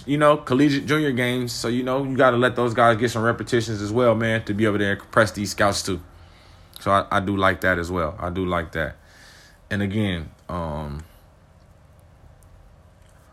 [0.06, 1.52] you know, collegiate junior games.
[1.52, 4.44] So you know you got to let those guys get some repetitions as well, man,
[4.46, 6.02] to be able to impress these scouts too.
[6.80, 8.16] So I, I do like that as well.
[8.20, 8.96] I do like that.
[9.70, 11.04] And again, um,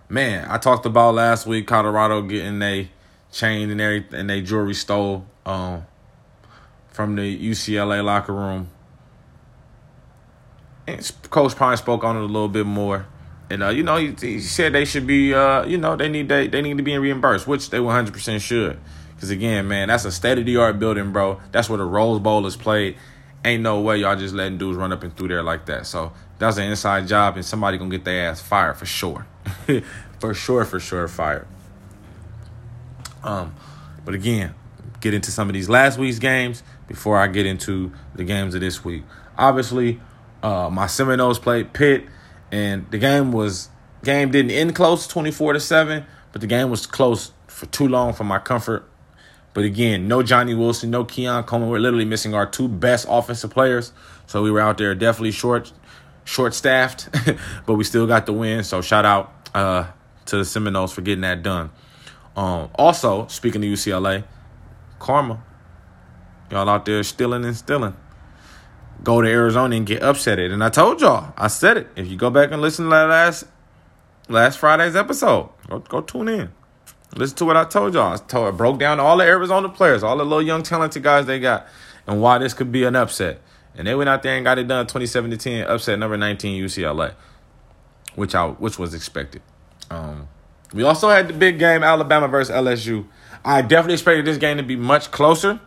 [0.08, 2.88] man, I talked about last week Colorado getting a
[3.32, 5.86] chain and everything, and they jewelry stole um,
[6.90, 8.68] from the UCLA locker room.
[10.86, 13.06] And coach probably spoke on it a little bit more.
[13.50, 16.28] And uh, you know, he, he, said they should be, uh, you know, they need
[16.28, 18.78] they, they need to be reimbursed, which they 100 percent should.
[19.14, 21.40] Because again, man, that's a state of the art building, bro.
[21.50, 22.96] That's where the Rose Bowl is played.
[23.44, 25.86] Ain't no way y'all just letting dudes run up and through there like that.
[25.86, 29.26] So that's an inside job, and somebody gonna get their ass fired for sure,
[30.20, 31.46] for sure, for sure, fired.
[33.24, 33.54] Um,
[34.04, 34.54] but again,
[35.00, 38.60] get into some of these last week's games before I get into the games of
[38.60, 39.02] this week.
[39.36, 40.00] Obviously,
[40.42, 42.04] uh, my Seminoles played Pitt,
[42.50, 43.68] and the game was
[44.04, 47.88] game didn't end close, twenty four to seven, but the game was close for too
[47.88, 48.88] long for my comfort.
[49.54, 51.68] But again, no Johnny Wilson, no Keon Coleman.
[51.68, 53.92] We're literally missing our two best offensive players,
[54.26, 55.72] so we were out there definitely short,
[56.24, 57.08] short staffed,
[57.66, 58.62] but we still got the win.
[58.62, 59.86] So shout out uh,
[60.26, 61.70] to the Seminoles for getting that done.
[62.36, 64.24] Um, also, speaking to UCLA,
[64.98, 65.42] karma.
[66.50, 67.94] Y'all out there stealing and stealing
[69.02, 70.52] go to Arizona and get upsetted.
[70.52, 71.88] And I told y'all, I said it.
[71.96, 73.44] If you go back and listen to that last
[74.28, 76.50] last Friday's episode, go, go tune in.
[77.16, 78.12] Listen to what I told y'all.
[78.12, 81.26] I told I broke down all the Arizona players, all the little young talented guys
[81.26, 81.66] they got,
[82.06, 83.40] and why this could be an upset.
[83.74, 86.62] And they went out there and got it done 27 to 10, upset number 19
[86.62, 87.14] UCLA,
[88.14, 89.42] which I which was expected.
[89.90, 90.28] Um,
[90.74, 93.06] we also had the big game Alabama versus LSU.
[93.44, 95.60] I definitely expected this game to be much closer,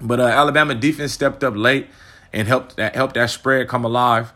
[0.00, 1.88] but uh, Alabama defense stepped up late
[2.32, 4.32] and help that help that spread come alive.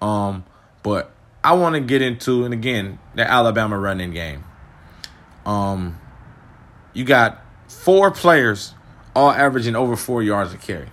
[0.00, 0.44] Um,
[0.82, 1.10] but
[1.44, 4.44] I want to get into and again the Alabama running game.
[5.44, 5.98] Um,
[6.92, 8.74] you got four players
[9.14, 10.88] all averaging over four yards a carry.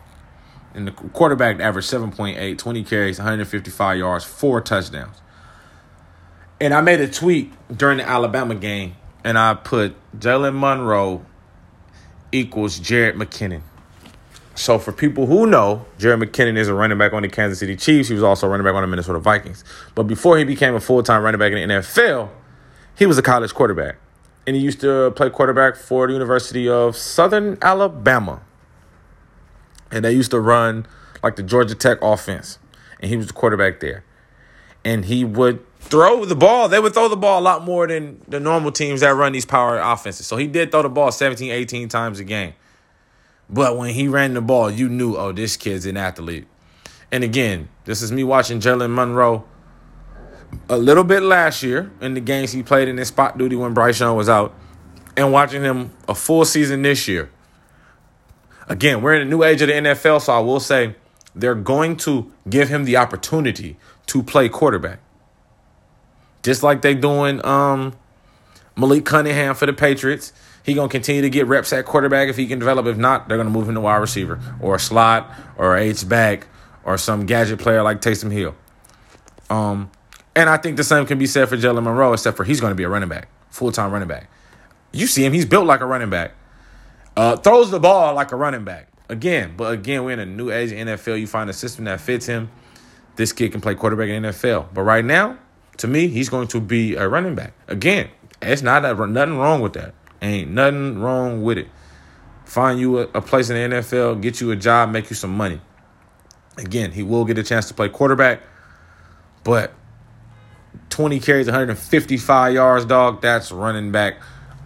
[0.73, 5.17] And the quarterback averaged 7.8, 20 carries, 155 yards, four touchdowns.
[6.61, 11.25] And I made a tweet during the Alabama game, and I put Jalen Milroe
[12.31, 13.61] equals Jerick McKinnon.
[14.59, 17.77] So for people who know, Jerick McKinnon is a running back on the Kansas City
[17.77, 18.09] Chiefs.
[18.09, 19.63] He was also running back on the Minnesota Vikings.
[19.95, 22.29] But before he became a full time running back in the NFL,
[22.97, 23.95] he was a college quarterback.
[24.45, 28.41] And he used to play quarterback for the University of Southern Alabama.
[29.91, 30.85] And they used to run
[31.23, 32.59] like the Georgia Tech offense.
[32.99, 34.03] And he was the quarterback there.
[34.83, 36.67] And he would throw the ball.
[36.67, 39.45] They would throw the ball a lot more than the normal teams that run these
[39.45, 40.27] power offenses.
[40.27, 42.55] So he did throw the ball 17, 18 times a game.
[43.49, 46.47] But when he ran the ball, you knew, oh, this kid's an athlete.
[47.11, 49.45] And again, this is me watching Jalen Milroe
[50.67, 53.73] a little bit last year in the games he played in his spot duty when
[53.73, 54.53] Bryce Young was out,
[55.17, 57.29] and watching him a full season this year.
[58.67, 60.95] Again, we're in a new age of the NFL, so I will say
[61.35, 64.99] they're going to give him the opportunity to play quarterback.
[66.43, 67.93] Just like they're doing um,
[68.77, 70.33] Malik Cunningham for the Patriots.
[70.63, 72.85] He gonna continue to get reps at quarterback if he can develop.
[72.85, 76.07] If not, they're gonna move him to wide receiver or a slot or a H
[76.07, 76.47] back
[76.83, 78.55] or some gadget player like Taysom Hill.
[79.49, 79.91] Um,
[80.35, 82.75] and I think the same can be said for Jalen Milroe, except for he's gonna
[82.75, 84.29] be a running back, full time running back.
[84.91, 86.33] You see him; he's built like a running back.
[87.15, 88.87] Uh, throws the ball like a running back.
[89.09, 91.19] Again, but again, we're in a new age NFL.
[91.19, 92.51] You find a system that fits him.
[93.15, 94.67] This kid can play quarterback in NFL.
[94.73, 95.37] But right now,
[95.77, 97.53] to me, he's going to be a running back.
[97.67, 98.09] Again,
[98.41, 99.95] it's not a, nothing wrong with that.
[100.21, 101.67] Ain't nothing wrong with it.
[102.45, 105.35] Find you a, a place in the NFL, get you a job, make you some
[105.35, 105.61] money.
[106.57, 108.41] Again, he will get a chance to play quarterback,
[109.43, 109.73] but
[110.89, 114.21] 20 carries, 155 yards, dog, that's running back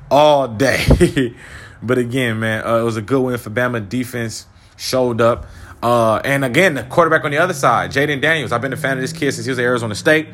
[0.09, 1.35] all day.
[1.83, 3.87] but again, man, uh, it was a good win for Bama.
[3.87, 5.45] Defense showed up.
[5.81, 8.51] Uh, and again, the quarterback on the other side, Jayden Daniels.
[8.51, 10.29] I've been a fan of this kid since he was at Arizona State.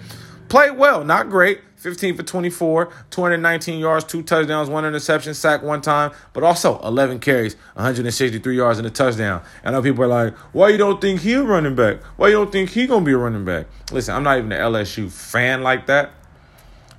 [0.49, 1.61] Played well, not great.
[1.77, 7.19] 15 for 24, 219 yards, two touchdowns, one interception, sack one time, but also 11
[7.19, 9.41] carries, 163 yards and a touchdown.
[9.63, 12.03] I know people are like, why you don't think he a running back?
[12.17, 13.67] Why you don't think he to be a running back?
[13.93, 16.11] Listen, I'm not even an LSU fan like that,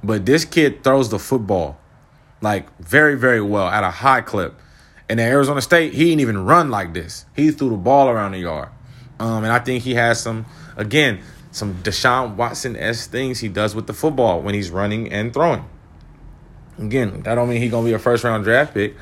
[0.02, 1.78] but this kid throws the football
[2.40, 4.58] like very, very well at a high clip.
[5.10, 7.26] And at Arizona State, he didn't even run like this.
[7.36, 8.70] He threw the ball around the yard.
[9.18, 13.74] Um, and I think he has some, again, some Deshaun Watson s things he does
[13.74, 15.64] with the football when he's running and throwing.
[16.78, 18.96] Again, that don't mean he's gonna be a first round draft pick.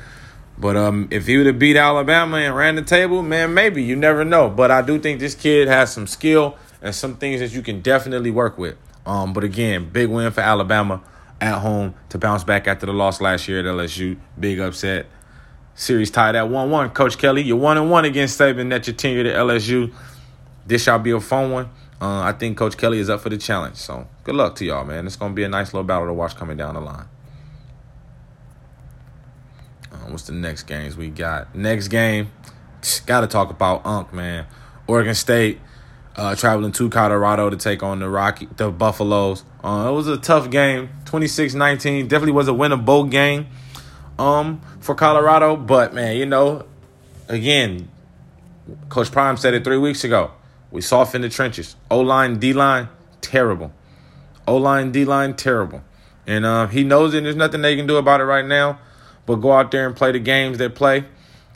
[0.57, 3.95] But um, if he would have beat Alabama and ran the table, man, maybe you
[3.95, 4.49] never know.
[4.49, 7.81] But I do think this kid has some skill and some things that you can
[7.81, 8.75] definitely work with.
[9.05, 11.01] Um, but again, big win for Alabama
[11.39, 14.17] at home to bounce back after the loss last year at LSU.
[14.37, 15.05] Big upset.
[15.75, 16.89] Series tied at one one.
[16.89, 19.93] Coach Kelly, you're one and one against Saban at your tenure at LSU.
[20.67, 21.69] This shall be a fun one.
[22.01, 23.75] Uh, I think Coach Kelly is up for the challenge.
[23.75, 25.05] So good luck to y'all, man.
[25.05, 27.07] It's going to be a nice little battle to watch coming down the line.
[29.91, 31.53] Uh, what's the next games we got?
[31.55, 32.31] Next game,
[33.05, 34.45] got to talk about Unk, man.
[34.87, 35.59] Oregon State
[36.15, 39.43] uh, traveling to Colorado to take on the Rocky, the Buffaloes.
[39.63, 42.07] Uh, it was a tough game, 26-19.
[42.07, 43.47] Definitely was a winnable game
[44.17, 45.55] um, for Colorado.
[45.55, 46.65] But, man, you know,
[47.27, 47.89] again,
[48.89, 50.31] Coach Prime said it three weeks ago.
[50.71, 51.75] We soft in the trenches.
[51.89, 52.89] O-line, D-line,
[53.21, 53.73] terrible.
[54.47, 55.83] O-line, D-line, terrible.
[56.27, 57.23] And uh, he knows it.
[57.23, 58.79] There's nothing they can do about it right now
[59.29, 61.05] but go out there and play the games they play.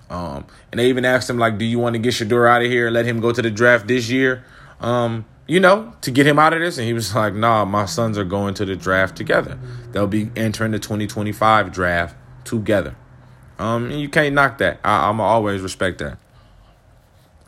[0.08, 2.70] Um, and they even asked him, like, do you want to get Shedeur out of
[2.70, 4.46] here and let him go to the draft this year?
[4.80, 6.78] Um, you know, to get him out of this.
[6.78, 9.58] And he was like, nah, my sons are going to the draft together.
[9.92, 12.96] They'll be entering the 2025 draft together.
[13.58, 14.80] Um, and you can't knock that.
[14.84, 16.20] I, am always respect that.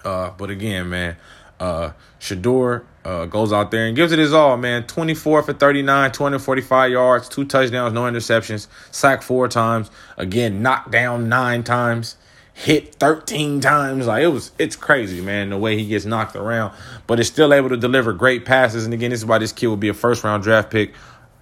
[0.04, 1.18] Uh, but again, man,
[1.60, 4.86] uh, Shedeur uh, goes out there and gives it his all, man.
[4.88, 9.92] 24 for 39, 245 yards, two touchdowns, no interceptions, sacked four times.
[10.18, 12.18] Again, knocked down nine times,
[12.54, 14.08] hit 13 times.
[14.08, 16.74] Like it was, it's crazy, man, the way he gets knocked around,
[17.08, 18.86] but is still able to deliver great passes.
[18.86, 20.94] And again, this is why this kid will be a first round draft pick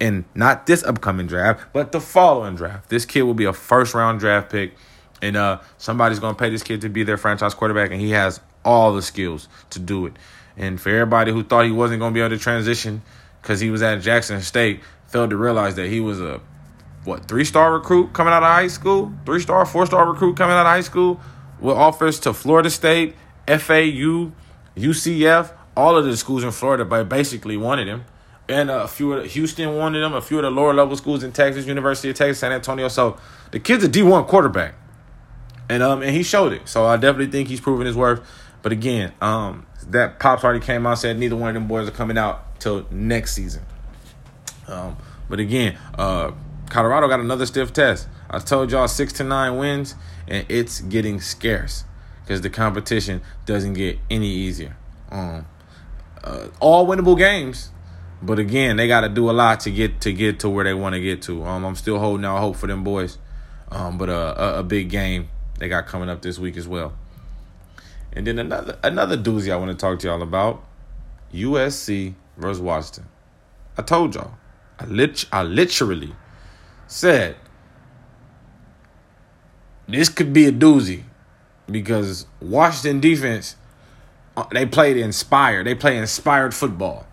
[0.01, 2.89] And not this upcoming draft, but the following draft.
[2.89, 4.75] This kid will be a first round draft pick.
[5.21, 8.09] And uh, somebody's going to pay this kid to be their franchise quarterback, and he
[8.09, 10.13] has all the skills to do it.
[10.57, 13.01] And for everybody who thought he wasn't going to be able to transition
[13.41, 16.41] because he was at Jackson State, failed to realize that he was a
[17.05, 20.55] what three star recruit coming out of high school, three star, four star recruit coming
[20.55, 21.19] out of high school
[21.59, 23.15] with offers to Florida State,
[23.47, 24.31] FAU,
[24.75, 28.05] UCF, all of the schools in Florida, but basically wanted him.
[28.49, 31.23] And a few of the, Houston wanted him, a few of the lower level schools
[31.23, 32.87] in Texas, University of Texas, San Antonio.
[32.89, 33.17] So
[33.51, 34.75] the kid's a D one quarterback,
[35.69, 36.67] and um and he showed it.
[36.67, 38.21] So I definitely think he's proven his worth.
[38.63, 41.91] But again, um, that pops already came out said neither one of them boys are
[41.91, 43.61] coming out till next season.
[44.67, 44.97] Um,
[45.29, 46.31] but again, uh,
[46.69, 48.07] Colorado got another stiff test.
[48.29, 49.95] I told y'all six to nine wins,
[50.27, 51.83] and it's getting scarce
[52.21, 54.77] because the competition doesn't get any easier.
[55.11, 55.45] Um,
[56.23, 57.69] uh, all winnable games,
[58.21, 60.73] but again, they got to do a lot to get to get to where they
[60.73, 61.43] want to get to.
[61.43, 63.17] Um, I'm still holding out hope for them boys,
[63.69, 65.27] um, but a, a big game
[65.59, 66.93] they got coming up this week as well.
[68.15, 70.63] And then another another doozy I want to talk to y'all about
[71.33, 73.05] USC versus Washington.
[73.77, 74.33] I told y'all.
[74.79, 76.13] I lit I literally
[76.87, 77.35] said
[79.87, 81.03] this could be a doozy
[81.69, 83.55] because Washington defense
[84.35, 85.65] uh, they played inspired.
[85.65, 87.05] They play inspired football.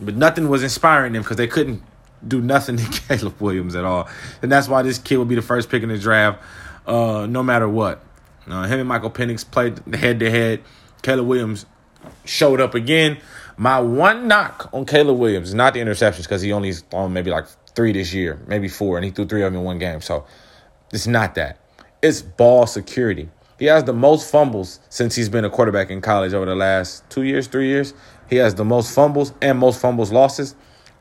[0.00, 1.82] But nothing was inspiring them because they couldn't
[2.26, 4.08] do nothing to Caleb Williams at all.
[4.42, 6.42] And that's why this kid will be the first pick in the draft,
[6.86, 8.04] uh, no matter what.
[8.52, 10.62] Uh, him and Michael Penix played head to head.
[11.02, 11.66] Caleb Williams
[12.24, 13.18] showed up again.
[13.56, 17.46] My one knock on Caleb Williams not the interceptions because he only thrown maybe like
[17.74, 20.00] three this year, maybe four, and he threw three of them in one game.
[20.00, 20.26] So
[20.92, 21.58] it's not that.
[22.02, 23.28] It's ball security.
[23.58, 27.08] He has the most fumbles since he's been a quarterback in college over the last
[27.10, 27.92] two years, three years.
[28.30, 30.54] He has the most fumbles and most fumbles losses.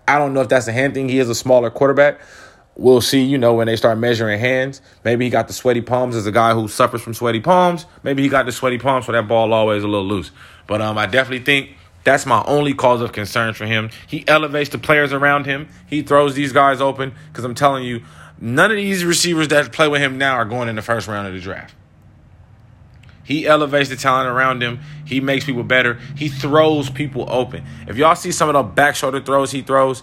[0.08, 1.10] I don't know if that's a hand thing.
[1.10, 2.20] He is a smaller quarterback,
[2.78, 4.82] we'll see, you know, when they start measuring hands.
[5.04, 7.86] Maybe he got the sweaty palms as a guy who suffers from sweaty palms.
[8.04, 10.32] Maybe he got the sweaty palms, so that ball always a little loose.
[10.68, 11.72] But um, I definitely think
[12.04, 13.90] that's my only cause of concern for him.
[14.06, 15.68] He elevates the players around him.
[15.88, 18.04] He throws these guys open because I'm telling you,
[18.40, 21.28] none of these receivers that play with him now are going in the first round
[21.28, 21.74] of the draft.
[23.24, 24.80] He elevates the talent around him.
[25.04, 26.00] He makes people better.
[26.16, 27.66] He throws people open.
[27.86, 30.02] If y'all see some of the back shoulder throws he throws,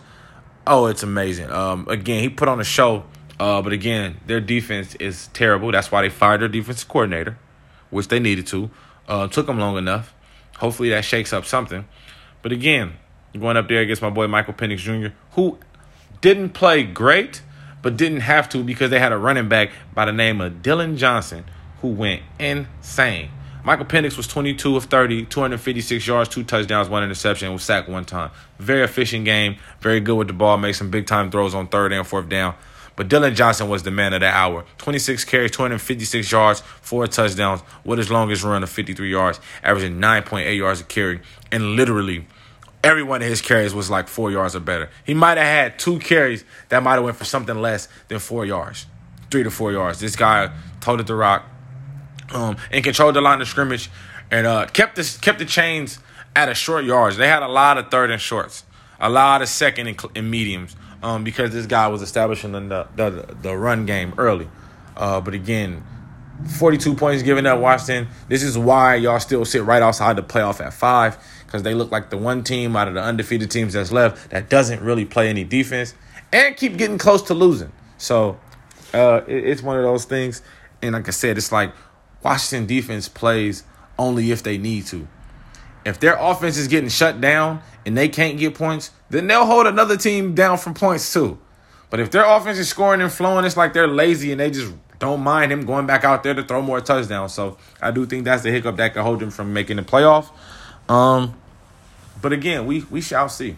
[0.66, 1.50] Oh, it's amazing.
[1.50, 3.04] Um, again, he put on a show,
[3.38, 5.70] uh, but again, their defense is terrible.
[5.72, 7.36] That's why they fired their defensive coordinator,
[7.90, 8.70] which they needed to.
[9.06, 10.14] Uh, took them long enough.
[10.56, 11.84] Hopefully, that shakes up something.
[12.40, 12.94] But again,
[13.38, 15.58] going up there against my boy Michael Penix Jr., who
[16.22, 17.42] didn't play great,
[17.82, 20.96] but didn't have to because they had a running back by the name of Dillon
[20.96, 21.44] Johnson
[21.82, 23.28] who went insane.
[23.64, 28.04] Michael Penix was 22 of 30, 256 yards, two touchdowns, one interception, was sacked one
[28.04, 28.30] time.
[28.58, 31.90] Very efficient game, very good with the ball, made some big time throws on third
[31.94, 32.54] and fourth down.
[32.94, 34.66] But Dillon Johnson was the man of the hour.
[34.76, 40.58] 26 carries, 256 yards, four touchdowns, with his longest run of 53 yards, averaging 9.8
[40.58, 41.22] yards a carry.
[41.50, 42.26] And literally,
[42.84, 44.90] every one of his carries was like four yards or better.
[45.06, 48.44] He might have had two carries that might have went for something less than four
[48.44, 48.84] yards,
[49.30, 50.00] three to four yards.
[50.00, 51.46] This guy toted the rock,
[52.32, 53.90] um, and controlled the line of scrimmage
[54.30, 55.98] and uh, kept kept the chains
[56.34, 57.16] at a short yards.
[57.16, 58.64] They had a lot of third and shorts,
[59.00, 63.36] a lot of second and, and mediums um, because this guy was establishing the the,
[63.42, 64.48] the run game early.
[64.96, 65.84] Uh, but again,
[66.58, 68.08] 42 points given up Washington.
[68.28, 71.90] This is why y'all still sit right outside the playoff at five because they look
[71.90, 75.28] like the one team out of the undefeated teams that's left that doesn't really play
[75.28, 75.94] any defense
[76.32, 77.72] and keep getting close to losing.
[77.98, 78.38] So
[78.92, 80.42] uh, it, it's one of those things.
[80.82, 81.72] And like I said, it's like
[82.24, 83.64] Washington defense plays
[83.98, 85.06] only if they need to.
[85.84, 89.66] If their offense is getting shut down and they can't get points, then they'll hold
[89.66, 91.38] another team down from points too.
[91.90, 94.72] But if their offense is scoring and flowing, it's like they're lazy and they just
[94.98, 97.34] don't mind him going back out there to throw more touchdowns.
[97.34, 100.30] So I do think that's the hiccup that could hold him from making the playoff.
[100.88, 101.34] Um,
[102.22, 103.56] but again, we we shall see.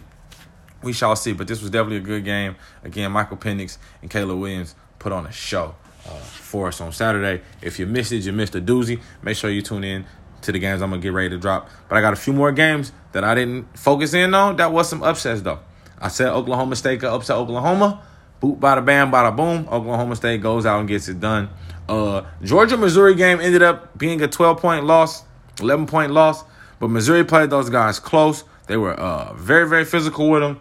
[0.83, 1.31] We shall see.
[1.31, 2.57] But this was definitely a good game.
[2.83, 5.75] Again, Michael Penix and Caleb Williams put on a show
[6.07, 7.43] uh, for us on Saturday.
[7.61, 9.01] If you missed it, you missed a doozy.
[9.21, 10.05] Make sure you tune in
[10.41, 11.69] to the games I'm gonna get ready to drop.
[11.89, 14.57] But I got a few more games that I didn't focus in on.
[14.57, 15.59] That was some upsets though.
[15.99, 18.01] I said Oklahoma State could upset Oklahoma.
[18.39, 19.67] Boot, bada bam, bada boom.
[19.69, 21.49] Oklahoma State goes out and gets it done.
[21.89, 25.23] Uh, Georgia Missouri game ended up being a 12 point loss,
[25.59, 26.43] 11 point loss,
[26.79, 28.43] but Missouri played those guys close.
[28.67, 30.59] They were uh, very, very physical with them.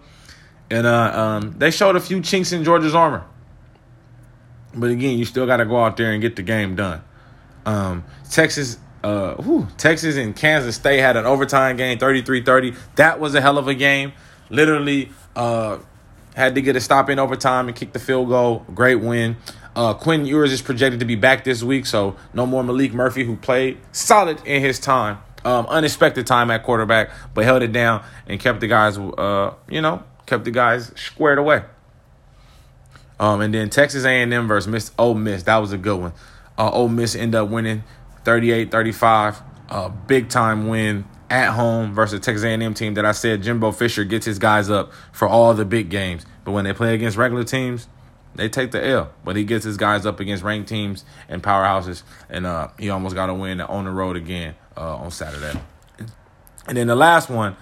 [0.71, 3.25] And uh, um, they showed a few chinks in Georgia's armor.
[4.77, 7.03] But again, you still got to go out there and get the game done.
[7.65, 12.77] Um, Texas, uh, whew, Texas and Kansas State had an overtime game, 33-30.
[12.97, 14.13] That was a hell of a game.
[14.51, 15.79] Literally, uh,
[16.37, 18.65] had to get a stop in overtime and kick the field goal.
[18.75, 19.37] Great win.
[19.75, 23.25] Uh, Quinn Ewers is projected to be back this week, so no more Maalik Murphy,
[23.25, 25.19] who played solid in his time.
[25.45, 29.81] Um, unexpected time at quarterback, but held it down and kept the guys, uh, you
[29.81, 31.63] know, kept the guys squared away.
[33.19, 35.45] Um, and then Texas A&M versus Miss Ole Miss.
[35.45, 36.13] That was a good one.
[36.59, 37.83] Uh, Ole Miss ended up winning
[38.25, 39.43] 38-35.
[39.69, 44.05] Uh, big time win at home versus Texas A&M team that I said Jimbo Fisher
[44.05, 46.25] gets his guys up for all the big games.
[46.45, 47.89] But when they play against regular teams,
[48.37, 49.11] they take the L.
[49.25, 53.15] But he gets his guys up against ranked teams and powerhouses, and uh, he almost
[53.15, 55.59] got a win on the road again uh, on Saturday.
[56.69, 57.57] And then the last one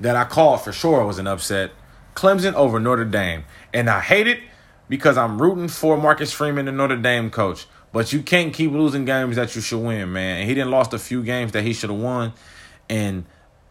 [0.00, 1.72] that I called for sure was an upset:
[2.14, 4.40] Clemson over Notre Dame, and I hate it
[4.88, 7.66] because I'm rooting for Marcus Freeman, the Notre Dame coach.
[7.92, 10.40] But you can't keep losing games that you should win, man.
[10.40, 12.32] And he didn't lost a few games that he should have won.
[12.90, 13.24] And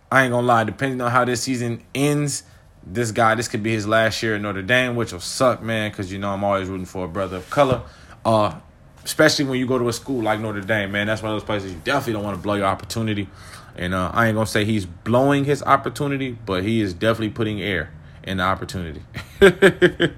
[0.09, 2.43] I ain't gonna lie, depending on how this season ends,
[2.85, 5.91] this guy, this could be his last year at Notre Dame, which will suck, man,
[5.91, 7.81] because you know I'm always rooting for a brother of color.
[8.23, 8.55] Uh,
[9.03, 11.07] especially when you go to a school like Notre Dame, man.
[11.07, 13.27] That's one of those places you definitely don't want to blow your opportunity.
[13.75, 17.61] And uh, I ain't gonna say he's blowing his opportunity, but he is definitely putting
[17.61, 17.91] air
[18.23, 19.01] in the opportunity.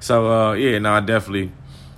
[0.00, 1.52] so uh, yeah, no, I definitely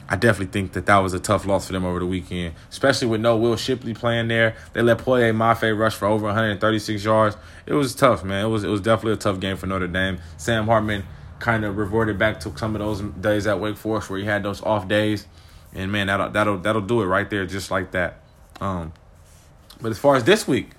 [0.08, 3.08] I definitely think that that was a tough loss for them over the weekend, especially
[3.08, 4.56] with no Will Shipley playing there.
[4.74, 7.36] They let Boye Mafe rush for over 136 yards.
[7.64, 8.44] It was tough, man.
[8.44, 10.18] It was it was definitely a tough game for Notre Dame.
[10.36, 11.04] Sam Hartman
[11.38, 14.42] kind of reverted back to some of those days at Wake Forest where he had
[14.42, 15.26] those off days,
[15.72, 18.20] and man, that'll that'll that'll do it right there, just like that.
[18.60, 18.92] Um,
[19.80, 20.72] but as far as this week,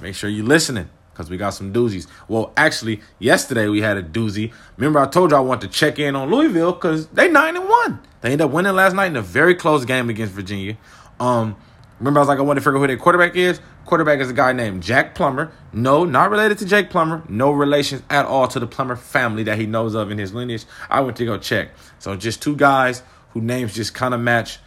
[0.00, 2.06] make sure you're listening because we got some doozies.
[2.28, 4.52] Well, actually, yesterday we had a doozy.
[4.76, 7.68] Remember, I told you I want to check in on Louisville because they nine and
[7.68, 8.00] one.
[8.20, 10.76] They ended up winning last night in a very close game against Virginia.
[11.20, 11.56] Um,
[11.98, 13.60] remember, I was like, I want to figure out who their quarterback is.
[13.84, 15.52] Quarterback is a guy named Jack Plummer.
[15.72, 17.22] No, not related to Jake Plummer.
[17.28, 20.64] No relations at all to the Plummer family that he knows of in his lineage.
[20.88, 21.70] I went to go check.
[21.98, 24.58] So just two guys whose names just kind of match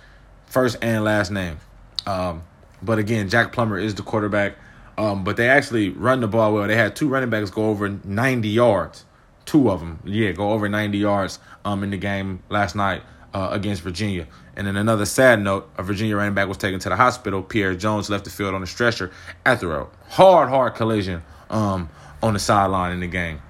[0.47, 1.57] first and last name.
[2.05, 2.43] Um,
[2.81, 4.57] but again, Jack Plummer is the quarterback.
[4.97, 6.67] Um, but they actually run the ball well.
[6.67, 9.05] They had two running backs go over 90 yards.
[9.45, 13.49] Two of them, yeah, go over 90 yards um, in the game last night uh,
[13.51, 14.27] against Virginia.
[14.55, 17.43] And then another sad note, a Virginia running back was taken to the hospital.
[17.43, 19.11] Pierre Jones left the field on a stretcher
[19.45, 21.89] after a hard, hard collision um,
[22.23, 23.41] on the sideline in the game.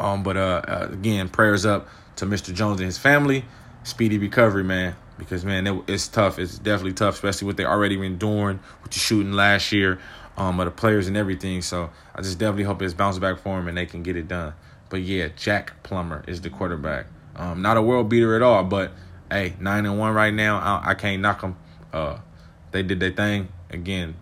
[0.00, 2.52] Um, but uh, uh, again, prayers up to Mr.
[2.52, 3.44] Jones and his family.
[3.84, 6.38] Speedy recovery, man because man, it, it's tough.
[6.38, 9.98] It's definitely tough, especially what they already been doing with the shooting last year,
[10.36, 11.62] um, of the players and everything.
[11.62, 14.28] So I just definitely hope it's bounce back for them and they can get it
[14.28, 14.54] done.
[14.88, 17.06] But yeah, Jack Plummer is the quarterback.
[17.34, 18.92] Um, not a world beater at all, but
[19.30, 20.58] hey, nine and one right now.
[20.58, 21.56] I, I can't knock them.
[21.92, 22.18] Uh,
[22.70, 24.16] they did their thing again.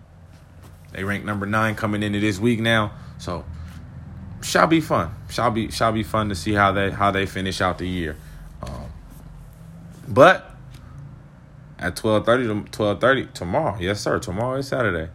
[0.93, 3.45] They ranked number nine coming into this week now, so
[4.43, 5.13] shall be fun.
[5.29, 8.17] Shall be shall be fun to see how they how they finish out the year.
[8.63, 8.93] Um,
[10.07, 10.54] but
[11.85, 13.77] at 12.30 to 12.30 tomorrow.
[13.79, 14.19] Yes, sir.
[14.19, 15.13] Tomorrow is Saturday.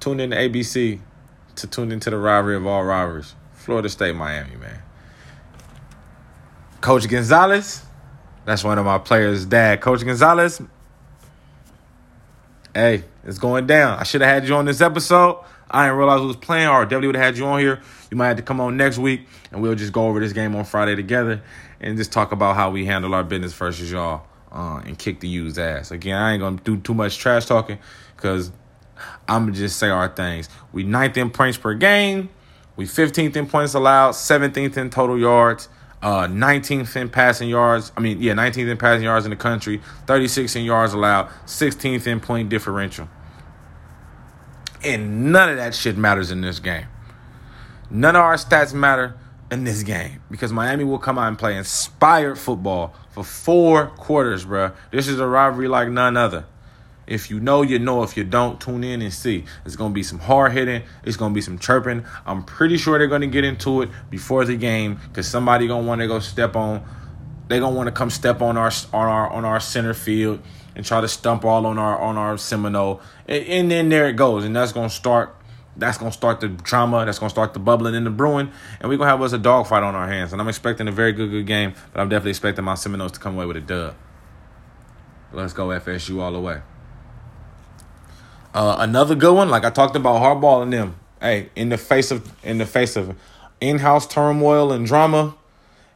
[0.00, 0.98] Tune in to ABC
[1.54, 3.36] to tune into the rivalry of all rivalries.
[3.52, 4.82] Florida State, Miami, man.
[6.80, 7.82] Coach Gonzalez,
[8.44, 9.80] that's one of my players' dad.
[9.80, 10.60] Coach Gonzalez,
[12.74, 13.98] hey, it's going down.
[13.98, 15.42] I should have had you on this episode.
[15.70, 17.80] I didn't realize it was playing, or definitely would have had you on here.
[18.10, 20.56] You might have to come on next week, and we'll just go over this game
[20.56, 21.40] on Friday together
[21.80, 25.28] and just talk about how we handle our business versus y'all uh, and kick the
[25.28, 25.90] U's ass.
[25.90, 27.78] Again, I ain't gonna do too much trash talking
[28.16, 28.52] because
[29.28, 30.48] I'm gonna just say our things.
[30.72, 32.30] We ninth in points per game.
[32.76, 35.68] We 15th in points allowed, 17th in total yards.
[36.04, 37.90] uh, 19th in passing yards.
[37.96, 42.06] I mean, yeah, 19th in passing yards in the country, 36 in yards allowed, 16th
[42.06, 43.08] in point differential.
[44.84, 46.86] And none of that shit matters in this game.
[47.90, 49.16] None of our stats matter
[49.54, 54.44] in this game because Miami will come out and play inspired football for four quarters,
[54.44, 54.72] bro.
[54.90, 56.44] This is a rivalry like none other.
[57.06, 58.02] If you know, you know.
[58.02, 59.44] If you don't, tune in and see.
[59.64, 60.82] It's going to be some hard hitting.
[61.04, 62.04] It's going to be some chirping.
[62.26, 65.82] I'm pretty sure they're going to get into it before the game because somebody going
[65.84, 66.82] to want to go step on.
[67.48, 70.40] They're going to want to come step on our on our on our center field
[70.74, 73.00] and try to stump all on our on our Seminole.
[73.28, 75.36] And, and then there it goes, and that's going to start.
[75.76, 77.04] That's gonna start the drama.
[77.04, 78.50] That's gonna start the bubbling and the brewing,
[78.80, 80.32] and we're gonna have us a dogfight on our hands.
[80.32, 83.20] And I'm expecting a very good, good game, but I'm definitely expecting my Seminoles to
[83.20, 83.94] come away with a dub.
[85.32, 86.60] Let's go FSU all the way.
[88.54, 90.94] Uh, another good one, like I talked about, Harbaugh and them.
[91.20, 93.16] Hey, in the face of in the face of
[93.60, 95.34] in-house turmoil and drama,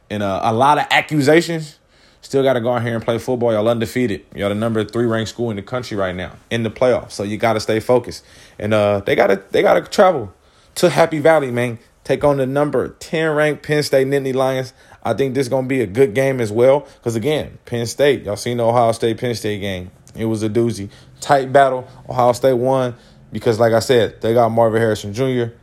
[0.09, 1.78] and uh, a lot of accusations,
[2.21, 3.53] still got to go out here and play football.
[3.53, 4.25] Y'all undefeated.
[4.35, 7.11] Y'all the number three ranked school in the country right now in the playoffs.
[7.11, 8.23] So you got to stay focused.
[8.57, 10.33] And uh, they gotta they gotta travel
[10.75, 11.79] to Happy Valley, man.
[12.03, 14.73] Take on the number ten ranked Penn State Nittany Lions.
[15.03, 16.81] I think this is gonna be a good game as well.
[16.81, 19.91] Because again, Penn State, y'all seen the Ohio State Penn State game.
[20.15, 20.89] It was a doozy.
[21.21, 21.87] Tight battle.
[22.09, 22.95] Ohio State won
[23.31, 25.53] because, like I said, they got Marvin Harrison Jr.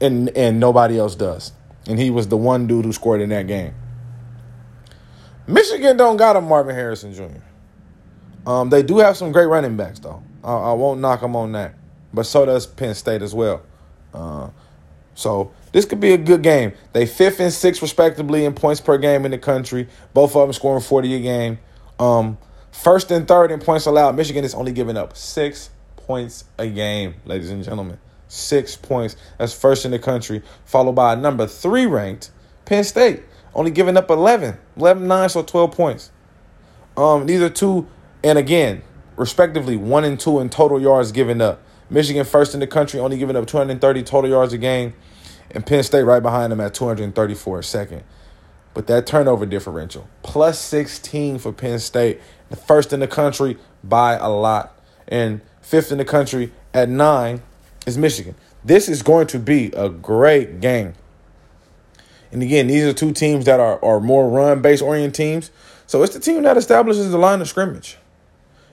[0.00, 1.52] and and nobody else does.
[1.86, 3.74] And he was the one dude who scored in that game.
[5.46, 7.40] Michigan don't got a Marvin Harrison Jr.
[8.46, 10.22] Um, they do have some great running backs though.
[10.42, 11.74] I, I won't knock them on that,
[12.12, 13.62] but so does Penn State as well.
[14.12, 14.50] Uh,
[15.14, 16.72] so this could be a good game.
[16.92, 19.88] They fifth and sixth respectively in points per game in the country.
[20.12, 21.58] Both of them scoring forty a game.
[21.98, 22.38] Um,
[22.74, 24.16] First and third in points allowed.
[24.16, 27.98] Michigan is only giving up six points a game, ladies and gentlemen.
[28.26, 29.16] Six points.
[29.38, 32.30] That's first in the country, followed by number three ranked
[32.64, 33.22] Penn State,
[33.54, 34.56] only giving up 11.
[34.76, 36.10] 11 9, so 12 points.
[36.96, 37.86] Um, these are two,
[38.22, 38.82] and again,
[39.16, 41.60] respectively, one and two in total yards given up.
[41.90, 44.94] Michigan first in the country, only giving up 230 total yards a game,
[45.50, 48.02] and Penn State right behind them at 234 a second.
[48.72, 54.14] But that turnover differential, plus 16 for Penn State, the first in the country by
[54.14, 54.80] a lot.
[55.06, 57.42] And fifth in the country at nine
[57.86, 58.34] is Michigan.
[58.64, 60.94] This is going to be a great game.
[62.34, 65.52] And again, these are two teams that are, are more run based oriented teams.
[65.86, 67.96] So it's the team that establishes the line of scrimmage.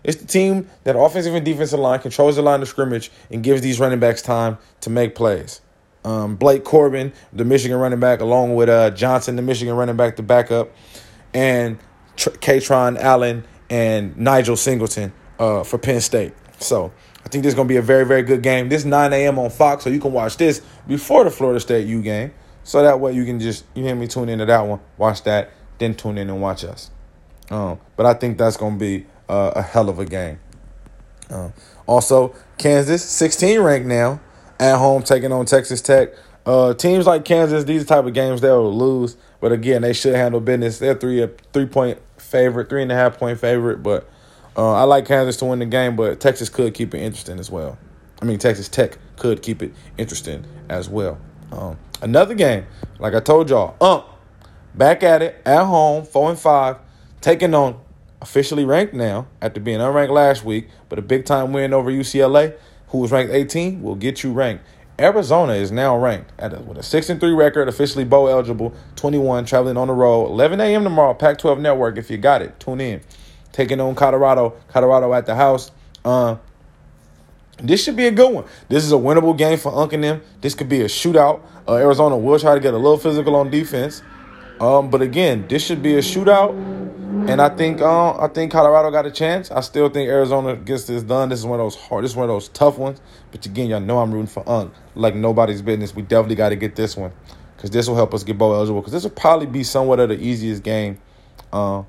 [0.04, 3.62] It's the team that offensive and defensive line controls the line of scrimmage and gives
[3.62, 5.62] these running backs time to make plays.
[6.04, 10.16] Um, Blake Corum, the Michigan running back, along with uh, Johnson, the Michigan running back,
[10.16, 10.72] the backup,
[11.32, 11.78] and
[12.16, 16.34] Tr- Kaytron Allen and Nigel Singleton uh, for Penn State.
[16.58, 16.92] So
[17.24, 18.70] I think this is going to be a very, very good game.
[18.70, 19.38] This 9 a.m.
[19.38, 22.34] on Fox, so you can watch this before the Florida State U game.
[22.64, 25.52] So that way you can just, you hear me, tune into that one, watch that,
[25.80, 26.92] then tune in and watch us.
[27.50, 30.40] Um, but I think that's to be a hell of a game.
[31.30, 31.50] Uh,
[31.88, 34.20] also, Kansas, 16 ranked now,
[34.60, 36.10] at home taking on Texas Tech.
[36.46, 40.40] Uh, teams like Kansas, these type of games they'll lose, but again, they should handle
[40.40, 40.80] business.
[40.80, 43.84] They're three a three point favorite, three and a half point favorite.
[43.84, 44.10] But
[44.58, 47.52] uh, I like Kansas to win the game, but Texas could keep it interesting as
[47.52, 47.78] well.
[48.22, 51.20] I mean, Texas Tech could keep it interesting as well.
[51.52, 52.66] Um, another game,
[53.00, 54.06] like I told y'all, Unc,
[54.76, 56.78] back at it at home, four and five,
[57.22, 57.80] taking on
[58.22, 62.56] officially ranked now after being unranked last week, but a big time win over UCLA,
[62.90, 64.64] who was ranked 18, will get you ranked.
[65.00, 68.74] Arizona is now ranked at a, with a six and three record, officially bowl eligible,
[68.98, 70.84] 21, traveling on the road, 11 a.m.
[70.84, 71.98] tomorrow, Pac-12 Network.
[71.98, 73.02] If you got it, tune in.
[73.52, 75.72] Taking on Colorado, Colorado at the house.
[76.06, 76.38] Uh,
[77.62, 78.46] this should be a good one.
[78.70, 80.22] This is a winnable game for Unc and them.
[80.42, 81.42] This could be a shootout.
[81.68, 84.02] Uh, Arizona will try to get a little physical on defense.
[84.60, 86.52] Um, but again, this should be a shootout.
[87.30, 89.52] And I think uh, I think Colorado got a chance.
[89.52, 91.30] I still think Arizona gets this done.
[91.30, 92.04] This is one of those hard.
[92.04, 93.02] This is one of those tough ones.
[93.32, 95.94] But again, y'all know I'm rooting for Unc like nobody's business.
[95.94, 97.12] We definitely got to get this one
[97.56, 98.82] because this will help us get bowl eligible.
[98.82, 101.00] Because this will probably be somewhat of the easiest game,
[101.54, 101.84] uh,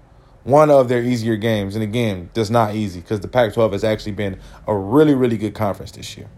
[0.45, 1.75] one of their easier games.
[1.75, 5.55] And again, just not easy because the Pac-12 has actually been a really really good
[5.55, 6.29] conference this year.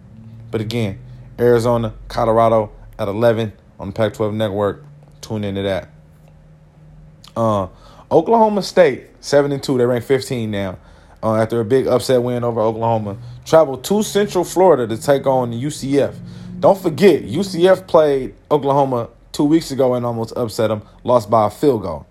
[0.50, 0.98] But again,
[1.38, 4.84] Arizona, Colorado at 11 on the Pac-12 network.
[5.20, 5.90] Tune into that.
[7.36, 7.68] Uh,
[8.11, 9.78] Oklahoma State, 7 and 2.
[9.78, 10.78] They rank 15 now.
[11.22, 13.16] Uh, after a big upset win over Oklahoma.
[13.46, 16.14] Traveled to Central Florida to take on UCF.
[16.61, 21.50] Don't forget, UCF played Oklahoma two weeks ago and almost upset them, lost by a
[21.50, 22.07] field goal.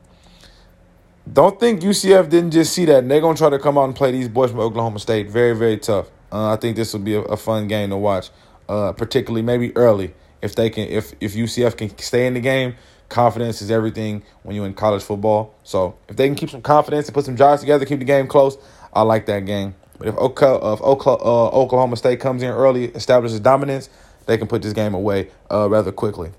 [1.31, 2.99] Don't think UCF didn't just see that.
[2.99, 5.29] And they're going to try to come out and play these boys from Oklahoma State.
[5.29, 6.07] Very, very tough.
[6.31, 8.29] Uh, I think this will be a, a fun game to watch,
[8.67, 12.75] uh, particularly maybe early if they can, if if UCF can stay in the game
[13.13, 15.53] confidence is everything when you're in college football.
[15.63, 18.27] So if they can keep some confidence and put some drives together, keep the game
[18.27, 18.57] close,
[18.91, 19.75] I like that game.
[19.99, 23.89] But if if Oklahoma State comes in early, establishes dominance,
[24.25, 26.31] they can put this game away uh, rather quickly.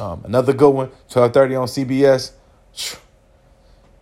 [0.00, 2.32] Um, another good one, 12:30 on CBS.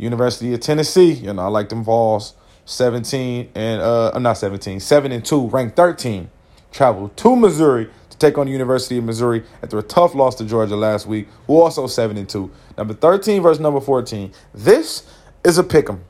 [0.03, 1.13] University of Tennessee.
[1.13, 2.35] You know, I like them Vols.
[2.71, 6.31] 17 and uh, I'm not 17, 7 and 2, ranked 13.
[6.71, 10.45] Traveled to Missouri to take on the University of Missouri after a tough loss to
[10.45, 12.49] Georgia last week, who also 7 and 2.
[12.79, 14.33] Number 13 versus number 14.
[14.55, 15.03] This
[15.43, 16.05] is a pick 'em.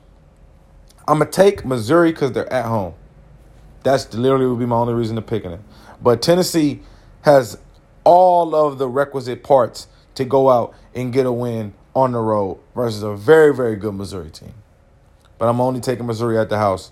[1.07, 2.93] I'm gonna take Missouri because they're at home.
[3.83, 5.61] That's literally would be my only reason to picking it.
[6.01, 6.81] But Tennessee
[7.21, 7.57] has
[8.03, 12.59] all of the requisite parts to go out and get a win on the road
[12.75, 14.53] versus a very, very good Missouri team.
[15.37, 16.91] But I'm only taking Missouri at the house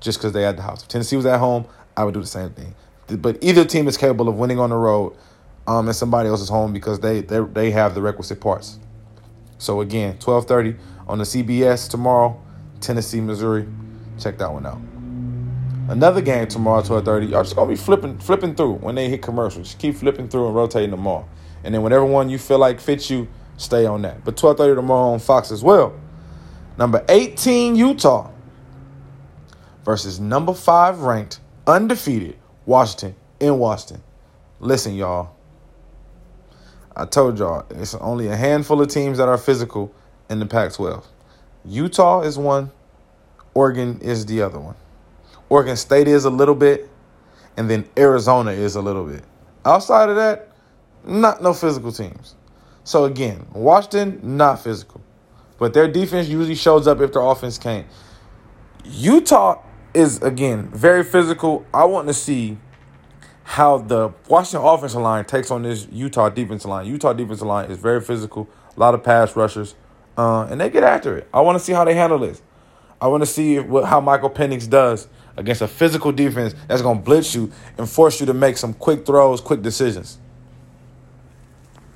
[0.00, 0.82] just because they at the house.
[0.82, 1.66] If Tennessee was at home,
[1.96, 2.74] I would do the same thing.
[3.08, 5.16] But either team is capable of winning on the road
[5.66, 8.78] um, and somebody else's home because they, they they have the requisite parts.
[9.58, 10.76] So again, 12:30
[11.06, 12.40] on the CBS tomorrow,
[12.80, 13.66] Tennessee, Missouri.
[14.18, 14.80] Check that one out.
[15.88, 17.30] Another game tomorrow, 12:30.
[17.30, 19.68] Y'all just gonna be flipping flipping through when they hit commercials.
[19.68, 21.28] Just keep flipping through and rotating them all.
[21.64, 23.28] And then whatever one you feel like fits you,
[23.60, 24.24] stay on that.
[24.24, 25.92] But 12:30 tomorrow on Fox as well.
[26.78, 28.30] Number 18 Utah
[29.84, 34.02] versus number 5 ranked undefeated Washington in Washington.
[34.60, 35.34] Listen, y'all.
[36.96, 39.92] I told y'all it's only a handful of teams that are physical
[40.28, 41.04] in the Pac-12.
[41.64, 42.70] Utah is one,
[43.54, 44.74] Oregon is the other one.
[45.48, 46.88] Oregon State is a little bit,
[47.56, 49.24] and then Arizona is a little bit.
[49.64, 50.48] Outside of that,
[51.04, 52.34] not no physical teams.
[52.90, 55.00] So again, Washington not physical,
[55.58, 57.86] but their defense usually shows up if their offense can't.
[58.84, 59.62] Utah
[59.94, 61.64] is again very physical.
[61.72, 62.58] I want to see
[63.44, 66.86] how the Washington offensive line takes on this Utah defensive line.
[66.86, 69.76] Utah defensive line is very physical, a lot of pass rushers,
[70.18, 71.28] uh, and they get after it.
[71.32, 72.42] I want to see how they handle this.
[73.00, 76.98] I want to see what, how Michael Penix does against a physical defense that's going
[76.98, 80.18] to blitz you and force you to make some quick throws, quick decisions.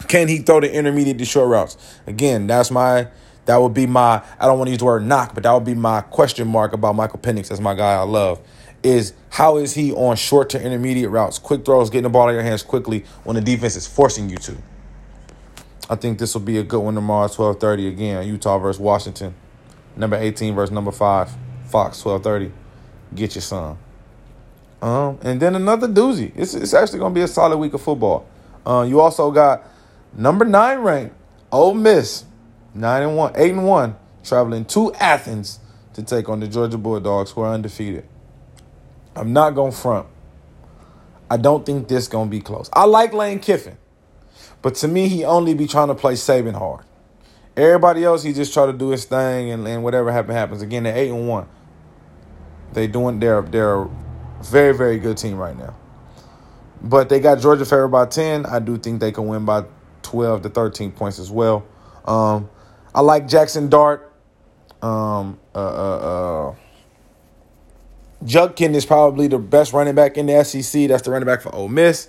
[0.09, 1.77] Can he throw the intermediate to short routes?
[2.07, 3.09] Again, that's my
[3.47, 5.65] that would be my I don't want to use the word knock, but that would
[5.65, 7.49] be my question mark about Michael Penix.
[7.49, 8.41] That's my guy I love.
[8.83, 12.35] Is how is he on short to intermediate routes, quick throws, getting the ball in
[12.35, 14.57] your hands quickly when the defense is forcing you to.
[15.89, 18.27] I think this will be a good one tomorrow, twelve thirty again.
[18.27, 19.35] Utah versus Washington,
[19.97, 21.31] number eighteen versus number five,
[21.67, 22.53] Fox twelve thirty.
[23.15, 23.79] Get your son.
[24.83, 26.33] Um, and then another doozy.
[26.37, 28.27] It's, it's actually going to be a solid week of football.
[28.67, 29.67] Uh, you also got
[30.17, 31.17] number nine ranked
[31.53, 32.25] Ole Miss,
[32.75, 35.61] nine and one, eight and one, traveling to Athens
[35.93, 38.05] to take on the Georgia Bulldogs, who are undefeated.
[39.15, 40.09] I'm not gonna front.
[41.31, 42.69] I don't think this gonna be close.
[42.73, 43.79] I like Lane Kiffin,
[44.63, 46.85] but to me, he only be trying to play Saban hard.
[47.57, 50.61] Everybody else, he just try to do his thing, and, and whatever happen happens.
[50.61, 51.49] Again, they're eight and one.
[52.73, 53.87] They doing they're they're
[54.43, 55.77] very very good team right now.
[56.83, 58.45] But they got Georgia favored by ten.
[58.45, 59.65] I do think they can win by
[60.05, 61.67] 12 to 13 points as well.
[62.05, 62.49] Um,
[62.95, 64.13] I like Jackson Dart.
[64.83, 66.55] Um, uh, uh, uh,
[68.25, 70.89] Judkins is probably the best running back in the SEC.
[70.89, 72.09] That's the running back for Ole Miss.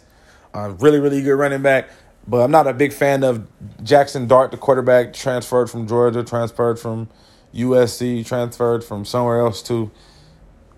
[0.54, 1.90] Uh, really, really good running back.
[2.28, 3.48] But I'm not a big fan of
[3.84, 7.10] Jackson Dart, the quarterback, transferred from Georgia, transferred from
[7.54, 9.92] USC, transferred from somewhere else to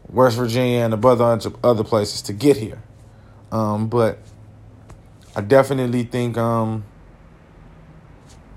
[0.10, 2.82] West Virginia and a bunch of other places to get here.
[3.52, 4.20] Um, but
[5.36, 6.84] I definitely think um,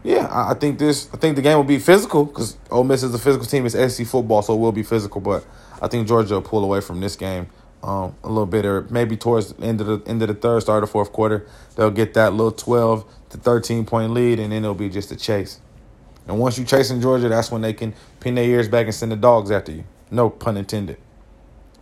[0.03, 1.09] yeah, I, think this.
[1.13, 3.67] I think the game will be physical because Ole Miss is a physical team.
[3.67, 5.21] It's SEC football, so it will be physical.
[5.21, 5.45] But
[5.83, 7.49] I think Georgia will pull away from this game
[7.83, 10.63] um, a little bit, or maybe towards the end of the end of the third,
[10.63, 11.47] start of the fourth quarter,
[11.77, 15.17] they'll get that little twelve to thirteen point lead, and then it'll be just a
[15.17, 15.61] chase.
[16.27, 18.95] And once you chase in Georgia, that's when they can pin their ears back and
[18.95, 19.85] send the dogs after you.
[20.11, 20.99] No pun intended.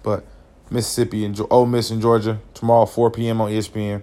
[0.02, 0.24] But
[0.70, 3.40] Mississippi and Ole Miss in Georgia tomorrow, 4 p.m.
[3.40, 4.02] on ESPN.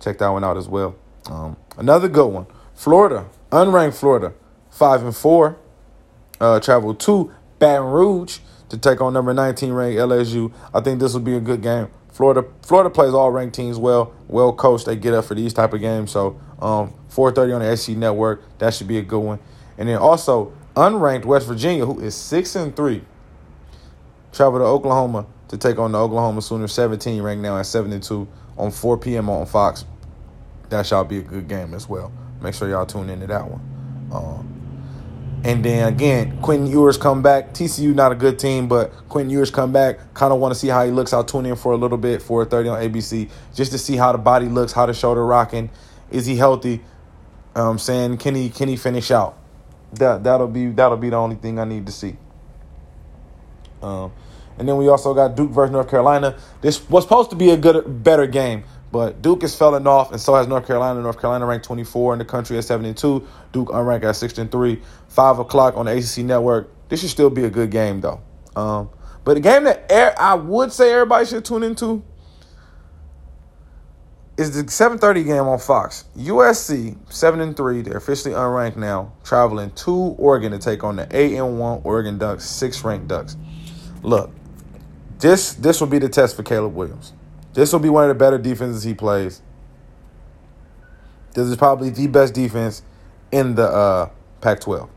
[0.00, 0.96] Check that one out as well.
[1.26, 4.34] Um, another good one, Florida unranked Florida,
[4.68, 5.56] five and four,
[6.40, 10.52] uh, traveled to Baton Rouge to take on number 19 ranked LSU.
[10.74, 11.88] I think this will be a good game.
[12.10, 14.86] Florida Florida plays all ranked teams well, well coached.
[14.86, 16.10] They get up for these type of games.
[16.10, 18.42] So um, 4:30 on the SC Network.
[18.58, 19.38] That should be a good one.
[19.78, 23.02] And then also unranked West Virginia, who is six and three,
[24.32, 28.26] travel to Oklahoma to take on the Oklahoma Sooners, 17 ranked now at 72
[28.56, 29.28] on 4 p.m.
[29.28, 29.84] on Fox.
[30.70, 32.12] That shall be a good game as well.
[32.40, 33.60] Make sure y'all tune into that one.
[34.12, 34.54] Um,
[35.44, 37.52] and then again, Quentin Ewers come back.
[37.52, 40.14] TCU not a good team, but Quentin Ewers come back.
[40.14, 41.12] Kind of want to see how he looks.
[41.12, 44.18] I'll tune in for a little bit, 4:30 on ABC, just to see how the
[44.18, 45.70] body looks, how the shoulder rocking.
[46.10, 46.82] Is he healthy?
[47.54, 49.38] I'm saying, can he can he finish out?
[49.92, 52.16] That that'll be that'll be the only thing I need to see.
[53.82, 54.12] Um,
[54.58, 56.36] and then we also got Duke versus North Carolina.
[56.60, 58.64] This was supposed to be a good, better game,
[58.94, 61.02] but Duke is falling off, and so has North Carolina.
[61.02, 63.26] North Carolina ranked 24 in the country at 72.
[63.50, 64.80] Duke unranked at 63.
[65.08, 66.70] Five o'clock on the ACC network.
[66.88, 68.20] This should still be a good game though.
[68.54, 68.88] Um,
[69.24, 72.04] but the game that I would say everybody should tune into
[74.36, 76.04] is the 7:30 game on Fox.
[76.16, 81.08] USC 7 and 3, they're officially unranked now, traveling to Oregon to take on the
[81.10, 83.36] 8 and 1 Oregon Ducks, 6 ranked Ducks.
[84.04, 84.30] Look,
[85.18, 87.12] this this will be the test for Caleb Williams.
[87.54, 89.40] This will be one of the better defenses he plays.
[91.34, 92.82] This is probably the best defense
[93.32, 94.88] in the uh, Pac-12,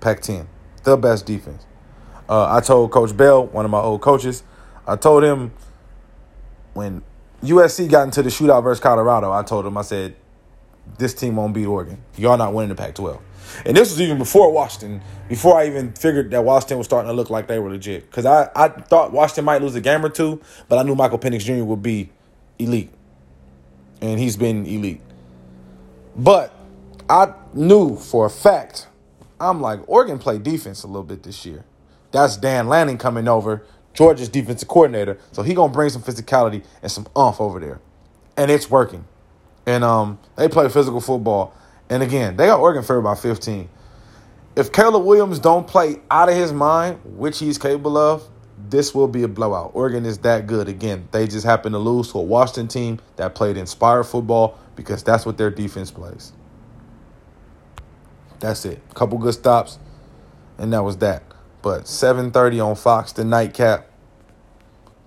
[0.00, 0.46] Pac-10,
[0.84, 1.66] the best defense.
[2.28, 4.42] Uh, I told Coach Bell, one of my old coaches,
[4.86, 5.52] I told him
[6.74, 7.02] when
[7.42, 10.14] USC got into the shootout versus Colorado, I told him, I said,
[10.98, 12.02] this team won't beat Oregon.
[12.16, 13.20] Y'all not winning the Pac 12.
[13.64, 17.14] And this was even before Washington, before I even figured that Washington was starting to
[17.14, 18.08] look like they were legit.
[18.10, 21.18] Because I, I thought Washington might lose a game or two, but I knew Michael
[21.18, 21.64] Penix Jr.
[21.64, 22.10] would be
[22.58, 22.90] elite.
[24.00, 25.00] And he's been elite.
[26.16, 26.52] But
[27.08, 28.86] I knew for a fact,
[29.40, 31.64] I'm like, Oregon played defense a little bit this year.
[32.10, 33.64] That's Dan Lanning coming over
[33.98, 35.18] Georgia's defensive coordinator.
[35.32, 37.80] So he gonna bring some physicality and some umph over there,
[38.36, 39.04] and it's working.
[39.66, 41.52] And um, they play physical football.
[41.90, 43.68] And again, they got Oregon favored by 15.
[44.56, 48.28] If Caleb Williams don't play out of his mind, which he's capable of,
[48.68, 49.70] this will be a blowout.
[49.74, 50.68] Oregon is that good.
[50.68, 55.02] Again, they just happen to lose to a Washington team that played inspired football because
[55.02, 56.32] that's what their defense plays.
[58.40, 58.80] That's it.
[58.90, 59.78] A Couple good stops,
[60.58, 61.22] and that was that.
[61.62, 63.86] But 7:30 on Fox, the nightcap.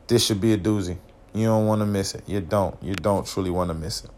[0.07, 0.97] This should be a doozy.
[1.33, 2.23] You don't want to miss it.
[2.27, 2.75] You don't.
[2.81, 4.11] You don't truly want to miss it.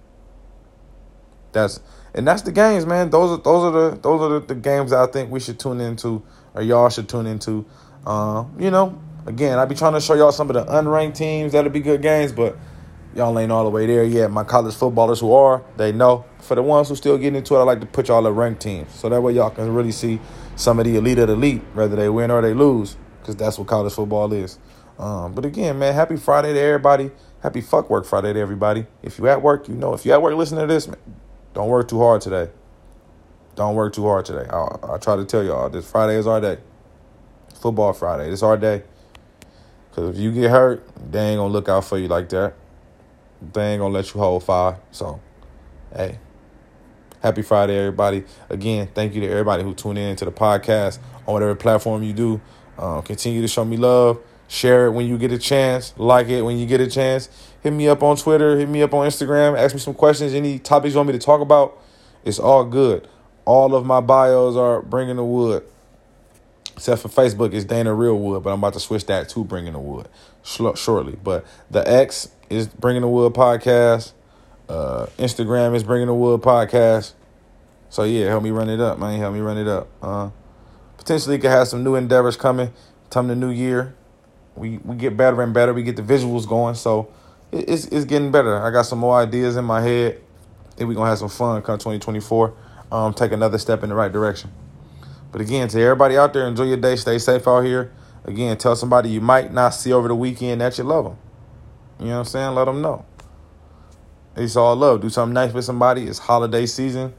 [1.52, 1.80] That's
[2.14, 3.10] and that's the games, man.
[3.10, 5.82] Those are those are the those are the, the games I think we should tune
[5.82, 7.66] into, or y'all should tune into.
[8.06, 11.54] Uh, you know, again, I be trying to show y'all some of the unranked teams
[11.54, 12.58] that'll be good games, but
[13.16, 14.30] y'all ain't all the way there yet.
[14.30, 16.26] My college footballers who are, they know.
[16.40, 18.62] For the ones who still getting into it, I like to put y'all at ranked
[18.62, 20.20] teams, so that way y'all can really see
[20.56, 23.58] some of the elite of the elite, whether they win or they lose, because that's
[23.58, 24.60] what college football is.
[25.00, 27.10] Um, but again, man, happy Friday to everybody.
[27.42, 28.86] Happy fuck work Friday to everybody.
[29.02, 29.94] If you at work, you know.
[29.94, 30.98] If you at work listening to this, man,
[31.54, 32.50] don't work too hard today.
[33.56, 34.48] Don't work too hard today.
[34.50, 36.58] I, I try to tell y'all this Friday is our day.
[37.56, 38.32] Football Friday.
[38.32, 38.84] It's our day.
[39.92, 42.56] Cause if you get hurt, they ain't gonna look out for you like that.
[43.54, 44.80] They ain't gonna let you hold fire.
[44.92, 45.22] So,
[45.96, 46.18] hey,
[47.22, 48.24] happy Friday, everybody.
[48.50, 50.98] Again, thank you to everybody who tuned in to the podcast
[51.28, 52.42] on whatever platform you do.
[52.76, 54.20] Uh, continue to show me love.
[54.54, 55.96] Share it when you get a chance.
[55.98, 57.28] Like it when you get a chance.
[57.64, 58.56] Hit me up on Twitter.
[58.56, 59.58] Hit me up on Instagram.
[59.58, 60.32] Ask me some questions.
[60.36, 61.76] Any topics you want me to talk about.
[62.24, 63.08] It's all good.
[63.46, 65.64] All of my bios are bringing the wood.
[66.76, 69.74] Except for Facebook, it's Dana Real Wood, but I'm about to switch that to Bringing
[69.74, 70.08] the Wood
[70.44, 71.18] shortly.
[71.24, 74.12] But the X is Bringing the Wood podcast.
[74.70, 77.14] Uh, Instagram is Bringing the Wood podcast.
[77.90, 79.20] So yeah, help me run it up, man.
[79.20, 79.88] Help me run it up.
[80.00, 80.30] Uh,
[80.98, 82.72] potentially could have some new endeavors coming.
[83.10, 83.96] Time the new year
[84.56, 85.74] we we get better and better.
[85.74, 87.12] We get the visuals going, so
[87.52, 88.62] it's it's getting better.
[88.62, 90.22] I got some more ideas in my head.
[90.76, 92.54] Think we're gonna have some fun come 2024.
[92.92, 94.52] Um, take another step in the right direction.
[95.32, 96.96] But again, to everybody out there, enjoy your day.
[96.96, 97.92] Stay safe out here.
[98.26, 101.18] Again, tell somebody you might not see over the weekend that you love them.
[102.00, 102.56] You know what I'm saying?
[102.56, 103.06] Let them know.
[104.36, 105.02] It's all love.
[105.02, 106.08] Do something nice for somebody.
[106.08, 107.14] It's holiday season.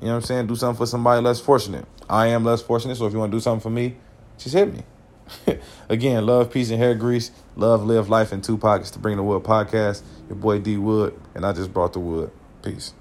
[0.00, 0.46] You know what I'm saying?
[0.46, 1.86] Do something for somebody less fortunate.
[2.08, 3.96] I am less fortunate, so if you want to do something for me,
[4.38, 4.82] just hit me.
[5.88, 7.30] Again, love, peace, and hair grease.
[7.56, 10.02] Love, live life in two pockets to bring the wood podcast.
[10.28, 12.30] Your boy D Wood, and I just brought the wood.
[12.62, 12.94] Peace.